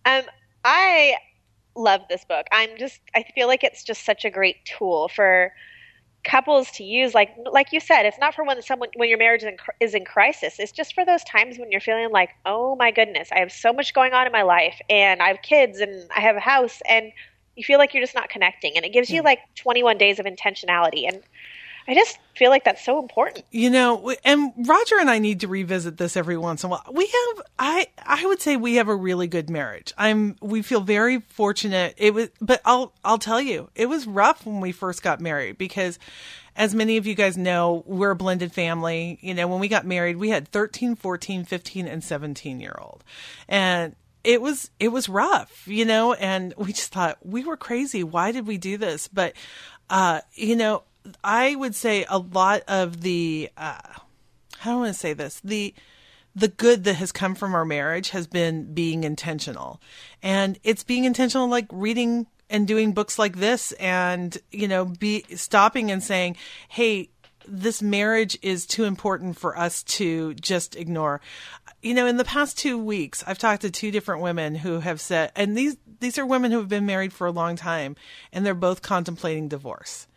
Um, 0.05 0.23
I 0.63 1.15
love 1.75 2.01
this 2.09 2.25
book. 2.25 2.45
I'm 2.51 2.77
just 2.77 2.99
I 3.15 3.23
feel 3.35 3.47
like 3.47 3.63
it's 3.63 3.83
just 3.83 4.05
such 4.05 4.25
a 4.25 4.29
great 4.29 4.57
tool 4.65 5.09
for 5.09 5.53
couples 6.23 6.71
to 6.71 6.83
use. 6.83 7.13
Like 7.13 7.35
like 7.51 7.71
you 7.71 7.79
said, 7.79 8.05
it's 8.05 8.19
not 8.19 8.33
for 8.33 8.43
when 8.43 8.61
someone 8.61 8.89
when 8.95 9.09
your 9.09 9.17
marriage 9.17 9.43
is 9.43 9.47
in, 9.47 9.57
is 9.79 9.95
in 9.95 10.05
crisis. 10.05 10.59
It's 10.59 10.71
just 10.71 10.93
for 10.93 11.05
those 11.05 11.23
times 11.23 11.57
when 11.57 11.71
you're 11.71 11.81
feeling 11.81 12.11
like, 12.11 12.29
oh 12.45 12.75
my 12.75 12.91
goodness, 12.91 13.29
I 13.31 13.39
have 13.39 13.51
so 13.51 13.73
much 13.73 13.93
going 13.93 14.13
on 14.13 14.25
in 14.25 14.31
my 14.31 14.43
life, 14.43 14.79
and 14.89 15.21
I 15.21 15.27
have 15.29 15.41
kids, 15.41 15.79
and 15.79 16.09
I 16.15 16.21
have 16.21 16.35
a 16.35 16.41
house, 16.41 16.81
and 16.87 17.11
you 17.55 17.63
feel 17.63 17.77
like 17.77 17.93
you're 17.93 18.03
just 18.03 18.15
not 18.15 18.29
connecting. 18.29 18.73
And 18.75 18.85
it 18.85 18.93
gives 18.93 19.09
you 19.09 19.21
like 19.21 19.39
21 19.55 19.97
days 19.97 20.19
of 20.19 20.25
intentionality, 20.25 21.07
and 21.07 21.21
I 21.87 21.93
just 21.95 22.17
feel 22.35 22.49
like 22.49 22.63
that's 22.63 22.83
so 22.83 22.99
important. 22.99 23.45
You 23.51 23.69
know, 23.69 24.13
and 24.23 24.53
Roger 24.57 24.99
and 24.99 25.09
I 25.09 25.19
need 25.19 25.41
to 25.41 25.47
revisit 25.47 25.97
this 25.97 26.15
every 26.15 26.37
once 26.37 26.63
in 26.63 26.67
a 26.67 26.71
while. 26.71 26.85
We 26.91 27.05
have, 27.05 27.45
I, 27.59 27.87
I 28.05 28.25
would 28.25 28.41
say 28.41 28.55
we 28.55 28.75
have 28.75 28.87
a 28.87 28.95
really 28.95 29.27
good 29.27 29.49
marriage. 29.49 29.93
I'm, 29.97 30.37
we 30.41 30.61
feel 30.61 30.81
very 30.81 31.19
fortunate. 31.19 31.95
It 31.97 32.13
was, 32.13 32.29
but 32.39 32.61
I'll, 32.65 32.93
I'll 33.03 33.17
tell 33.17 33.41
you, 33.41 33.69
it 33.75 33.87
was 33.87 34.07
rough 34.07 34.45
when 34.45 34.61
we 34.61 34.71
first 34.71 35.03
got 35.03 35.19
married 35.19 35.57
because 35.57 35.99
as 36.55 36.73
many 36.73 36.97
of 36.97 37.05
you 37.05 37.15
guys 37.15 37.37
know, 37.37 37.83
we're 37.85 38.11
a 38.11 38.15
blended 38.15 38.53
family. 38.53 39.17
You 39.21 39.33
know, 39.33 39.47
when 39.47 39.59
we 39.59 39.67
got 39.67 39.85
married, 39.85 40.17
we 40.17 40.29
had 40.29 40.47
13, 40.47 40.95
14, 40.95 41.45
15, 41.45 41.87
and 41.87 42.03
17 42.03 42.59
year 42.59 42.75
old. 42.79 43.03
And 43.47 43.95
it 44.23 44.41
was 44.41 44.69
it 44.79 44.87
was 44.87 45.09
rough, 45.09 45.67
you 45.67 45.83
know, 45.83 46.13
and 46.13 46.53
we 46.57 46.71
just 46.71 46.93
thought 46.93 47.17
we 47.23 47.43
were 47.43 47.57
crazy. 47.57 48.03
Why 48.03 48.31
did 48.31 48.47
we 48.47 48.57
do 48.57 48.77
this? 48.77 49.07
But 49.09 49.33
uh, 49.89 50.21
you 50.33 50.55
know, 50.55 50.83
I 51.23 51.55
would 51.55 51.75
say 51.75 52.05
a 52.09 52.17
lot 52.17 52.63
of 52.67 53.01
the 53.01 53.49
uh, 53.57 53.79
how 54.59 54.71
do 54.71 54.77
I 54.77 54.81
want 54.81 54.93
to 54.93 54.99
say 54.99 55.13
this 55.13 55.39
the 55.43 55.73
the 56.35 56.47
good 56.47 56.83
that 56.85 56.95
has 56.95 57.11
come 57.11 57.35
from 57.35 57.53
our 57.53 57.65
marriage 57.65 58.09
has 58.09 58.27
been 58.27 58.73
being 58.73 59.03
intentional, 59.03 59.81
and 60.21 60.57
it's 60.63 60.83
being 60.83 61.05
intentional, 61.05 61.47
like 61.47 61.67
reading 61.71 62.27
and 62.49 62.67
doing 62.67 62.93
books 62.93 63.17
like 63.17 63.37
this, 63.37 63.71
and 63.73 64.37
you 64.51 64.67
know, 64.67 64.85
be 64.85 65.23
stopping 65.35 65.91
and 65.91 66.03
saying, 66.03 66.37
hey 66.69 67.09
this 67.47 67.81
marriage 67.81 68.37
is 68.41 68.65
too 68.65 68.85
important 68.85 69.37
for 69.37 69.57
us 69.57 69.83
to 69.83 70.33
just 70.35 70.75
ignore. 70.75 71.21
You 71.81 71.93
know, 71.93 72.05
in 72.05 72.17
the 72.17 72.23
past 72.23 72.57
two 72.57 72.77
weeks, 72.77 73.23
I've 73.27 73.37
talked 73.37 73.61
to 73.61 73.71
two 73.71 73.91
different 73.91 74.21
women 74.21 74.55
who 74.55 74.79
have 74.79 75.01
said, 75.01 75.31
and 75.35 75.57
these 75.57 75.77
these 75.99 76.17
are 76.17 76.25
women 76.25 76.51
who 76.51 76.57
have 76.57 76.69
been 76.69 76.85
married 76.85 77.13
for 77.13 77.27
a 77.27 77.31
long 77.31 77.55
time, 77.55 77.95
and 78.31 78.45
they're 78.45 78.53
both 78.53 78.81
contemplating 78.81 79.47
divorce. 79.47 80.07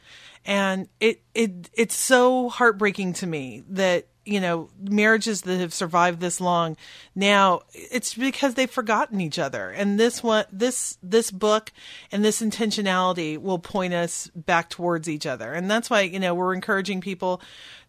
And 0.47 0.89
it 1.01 1.23
it 1.35 1.69
it's 1.75 1.97
so 1.97 2.49
heartbreaking 2.49 3.15
to 3.15 3.27
me 3.27 3.65
that 3.71 4.07
you 4.25 4.41
know 4.41 4.71
marriages 4.79 5.43
that 5.43 5.59
have 5.59 5.75
survived 5.75 6.21
this 6.21 6.41
long 6.41 6.77
now 7.15 7.61
it's 7.73 8.15
because 8.15 8.55
they've 8.55 8.71
forgotten 8.71 9.21
each 9.21 9.39
other. 9.41 9.71
And 9.71 9.99
this 9.99 10.23
one 10.23 10.45
this 10.53 10.99
this 11.03 11.33
book 11.33 11.73
and 12.13 12.25
this 12.25 12.41
intentionality 12.41 13.39
will 13.39 13.59
point 13.59 13.93
us 13.93 14.29
back 14.35 14.71
towards 14.71 15.09
each 15.09 15.27
other. 15.27 15.53
And 15.53 15.69
that's 15.69 15.91
why 15.91 16.03
you 16.03 16.21
know 16.21 16.33
we're 16.33 16.55
encouraging 16.55 17.01
people 17.01 17.43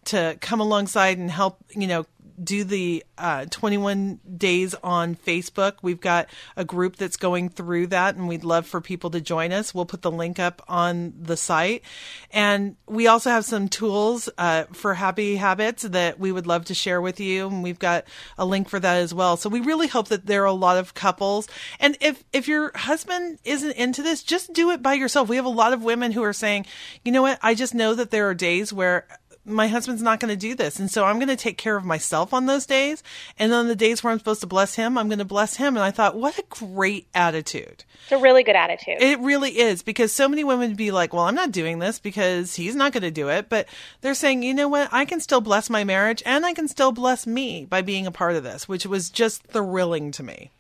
to 0.06 0.38
come 0.42 0.60
alongside 0.60 1.20
and 1.20 1.30
help 1.30 1.64
you 1.76 1.86
know 1.86 2.06
do 2.42 2.64
the 2.64 3.04
uh, 3.18 3.46
21 3.50 4.20
days 4.38 4.76
on 4.84 5.16
Facebook. 5.16 5.78
We've 5.82 6.00
got 6.00 6.28
a 6.56 6.64
group 6.64 6.96
that's 6.96 7.18
going 7.18 7.50
through 7.50 7.88
that, 7.88 8.16
and 8.16 8.28
we'd 8.28 8.44
love 8.44 8.68
for 8.68 8.80
people 8.80 9.10
to 9.12 9.22
join 9.22 9.52
us. 9.52 9.74
We'll 9.74 9.86
put 9.86 10.02
the 10.02 10.12
link 10.12 10.40
up 10.40 10.62
on 10.68 11.14
the 11.20 11.38
site. 11.38 11.84
And 12.32 12.76
we 12.88 13.08
also 13.08 13.30
have 13.30 13.46
some 13.46 13.70
tools 13.70 14.30
uh, 14.38 14.66
for 14.74 14.94
happy 14.94 15.38
habits 15.38 15.84
that 15.84 16.20
we 16.20 16.32
would 16.32 16.48
love 16.48 16.66
to 16.66 16.74
share 16.74 17.02
with 17.02 17.20
you. 17.20 17.48
And 17.48 17.64
we've 17.64 17.80
got 17.80 18.06
a 18.38 18.46
link 18.46 18.70
for 18.70 18.80
that 18.80 18.98
as 18.98 19.14
well. 19.14 19.38
So 19.38 19.50
we 19.50 19.60
really 19.60 19.88
hope 19.88 20.10
that 20.10 20.26
there 20.26 20.44
are 20.44 20.46
a 20.46 20.54
lot 20.54 20.78
of 20.78 20.94
couples. 20.94 21.48
And 21.80 21.98
if, 22.02 22.24
if 22.34 22.48
your 22.48 22.72
husband 22.76 23.40
isn't 23.44 23.72
into 23.72 24.04
this, 24.04 24.24
just 24.24 24.54
do 24.54 24.72
it 24.72 24.82
by 24.82 24.94
yourself. 24.94 25.30
We 25.30 25.38
have 25.38 25.46
a 25.46 25.50
lot 25.50 25.74
of 25.74 25.84
women 25.84 26.12
who 26.12 26.24
are 26.24 26.34
saying, 26.34 26.66
you 27.04 27.12
know 27.12 27.24
what? 27.24 27.40
I 27.42 27.56
just 27.56 27.74
know 27.74 27.96
that 27.96 28.12
there 28.12 28.30
are 28.30 28.34
days 28.34 28.72
where 28.72 29.08
my 29.48 29.68
husband's 29.70 30.02
not 30.04 30.20
going 30.20 30.30
to 30.30 30.36
do 30.36 30.54
this. 30.54 30.80
And 30.80 30.92
so 30.92 31.06
I'm 31.06 31.16
going 31.18 31.28
to 31.30 31.36
take 31.36 31.58
care 31.58 31.78
of 31.78 31.86
myself 31.86 32.34
on 32.34 32.46
those 32.46 32.66
days. 32.66 33.02
And 33.40 33.54
on 33.54 33.68
the 33.68 33.76
days 33.76 34.04
where 34.04 34.12
I'm 34.12 34.20
supposed 34.20 34.42
to 34.42 34.48
bless 34.48 34.76
him, 34.76 34.98
I'm 34.98 35.08
going 35.08 35.20
to 35.20 35.26
bless 35.26 35.56
him. 35.56 35.76
And 35.78 35.84
I 35.84 35.92
thought, 35.92 36.16
what 36.18 36.38
a 36.38 36.44
great 36.50 37.08
attitude. 37.16 37.86
It's 38.04 38.12
a 38.12 38.18
really 38.18 38.44
good 38.44 38.56
attitude. 38.56 39.02
It 39.02 39.20
really 39.20 39.58
is 39.58 39.82
because 39.82 40.12
so 40.12 40.28
many 40.28 40.44
women 40.44 40.70
would 40.70 40.78
be 40.78 40.92
like, 40.92 41.14
well, 41.14 41.24
I'm 41.24 41.36
not 41.36 41.52
doing 41.52 41.80
this 41.80 41.98
because 41.98 42.56
he's 42.56 42.76
not 42.76 42.92
going 42.92 43.04
to 43.04 43.12
do 43.12 43.30
it. 43.30 43.48
But 43.50 43.68
they're 44.02 44.14
saying, 44.14 44.44
you 44.44 44.54
know 44.54 44.68
what? 44.68 44.90
I 44.92 45.06
can 45.06 45.20
still 45.20 45.42
bless 45.42 45.70
my 45.70 45.84
marriage 45.84 46.22
and 46.26 46.46
I 46.46 46.54
can 46.54 46.68
still 46.68 46.92
bless 46.92 47.26
me 47.26 47.66
by 47.66 47.82
being 47.82 48.06
a 48.06 48.12
part 48.12 48.36
of 48.36 48.44
this, 48.44 48.68
which 48.68 48.86
was 48.86 49.10
just 49.10 49.44
thrilling 49.44 50.12
to 50.12 50.24
me. 50.24 50.52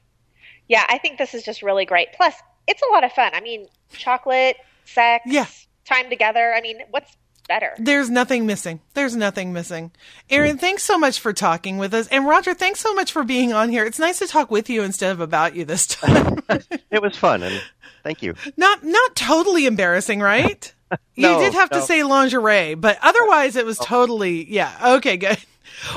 yeah, 0.69 0.85
I 0.89 0.97
think 0.97 1.17
this 1.17 1.33
is 1.33 1.43
just 1.43 1.61
really 1.61 1.85
great. 1.85 2.13
Plus, 2.13 2.33
it's 2.67 2.81
a 2.81 2.91
lot 2.91 3.03
of 3.03 3.11
fun. 3.13 3.31
I 3.33 3.41
mean, 3.41 3.67
chocolate, 3.93 4.57
sex, 4.85 5.23
Yeah. 5.25 5.45
time 5.85 6.09
together. 6.09 6.53
I 6.53 6.59
mean, 6.61 6.79
what's 6.89 7.15
better? 7.47 7.73
There's 7.77 8.09
nothing 8.09 8.45
missing. 8.45 8.79
There's 8.93 9.15
nothing 9.15 9.53
missing. 9.53 9.91
Erin, 10.29 10.55
hmm. 10.55 10.59
thanks 10.59 10.83
so 10.83 10.97
much 10.97 11.19
for 11.19 11.33
talking 11.33 11.77
with 11.77 11.93
us. 11.93 12.07
And 12.07 12.27
Roger, 12.27 12.53
thanks 12.53 12.79
so 12.79 12.93
much 12.93 13.11
for 13.11 13.23
being 13.23 13.53
on 13.53 13.69
here. 13.69 13.85
It's 13.85 13.99
nice 13.99 14.19
to 14.19 14.27
talk 14.27 14.51
with 14.51 14.69
you 14.69 14.83
instead 14.83 15.11
of 15.11 15.19
about 15.19 15.55
you 15.55 15.65
this 15.65 15.87
time. 15.87 16.41
It 16.91 17.01
was 17.01 17.17
fun, 17.17 17.43
and 17.43 17.61
thank 18.03 18.21
you. 18.21 18.35
not 18.55 18.83
not 18.83 19.15
totally 19.15 19.65
embarrassing, 19.65 20.19
right? 20.19 20.73
you 21.15 21.27
did 21.39 21.53
have 21.53 21.69
to 21.71 21.81
say 21.81 22.03
lingerie, 22.03 22.75
but 22.75 22.97
otherwise 23.01 23.55
it 23.55 23.65
was 23.65 23.79
oh. 23.79 23.83
totally, 23.83 24.51
yeah. 24.51 24.95
Okay, 24.95 25.17
good. 25.17 25.37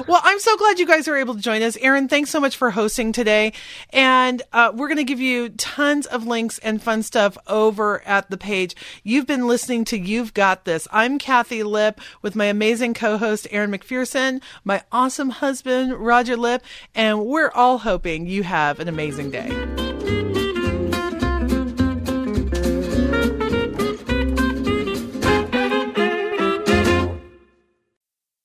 Well, 0.07 0.21
I'm 0.23 0.39
so 0.39 0.57
glad 0.57 0.79
you 0.79 0.87
guys 0.87 1.09
are 1.09 1.17
able 1.17 1.35
to 1.35 1.41
join 1.41 1.63
us. 1.63 1.77
Erin, 1.79 2.09
thanks 2.09 2.31
so 2.31 2.41
much 2.41 2.57
for 2.57 2.71
hosting 2.71 3.13
today. 3.13 3.53
And 3.91 4.43
uh, 4.53 4.73
we're 4.75 4.89
going 4.89 4.99
to 4.99 5.05
give 5.05 5.21
you 5.21 5.51
tons 5.51 6.07
of 6.07 6.27
links 6.27 6.59
and 6.59 6.83
fun 6.83 7.03
stuff 7.03 7.37
over 7.47 8.03
at 8.07 8.31
the 8.31 8.37
page. 8.37 8.75
You've 9.03 9.27
been 9.27 9.47
listening 9.47 9.85
to 9.87 9.99
You've 9.99 10.35
Got 10.35 10.65
This. 10.65 10.87
I'm 10.93 11.19
Kathi 11.19 11.65
Lipp 11.65 12.01
with 12.23 12.37
my 12.37 12.47
amazing 12.47 12.95
co 12.95 13.17
host, 13.17 13.47
Erin 13.51 13.71
MacPherson, 13.71 14.43
my 14.65 14.83
awesome 14.93 15.31
husband, 15.31 15.95
Roger 15.95 16.37
Lipp, 16.37 16.63
and 16.95 17.25
we're 17.27 17.51
all 17.51 17.79
hoping 17.79 18.27
you 18.27 18.43
have 18.43 18.81
an 18.81 18.89
amazing 18.89 19.31
day. 19.31 20.30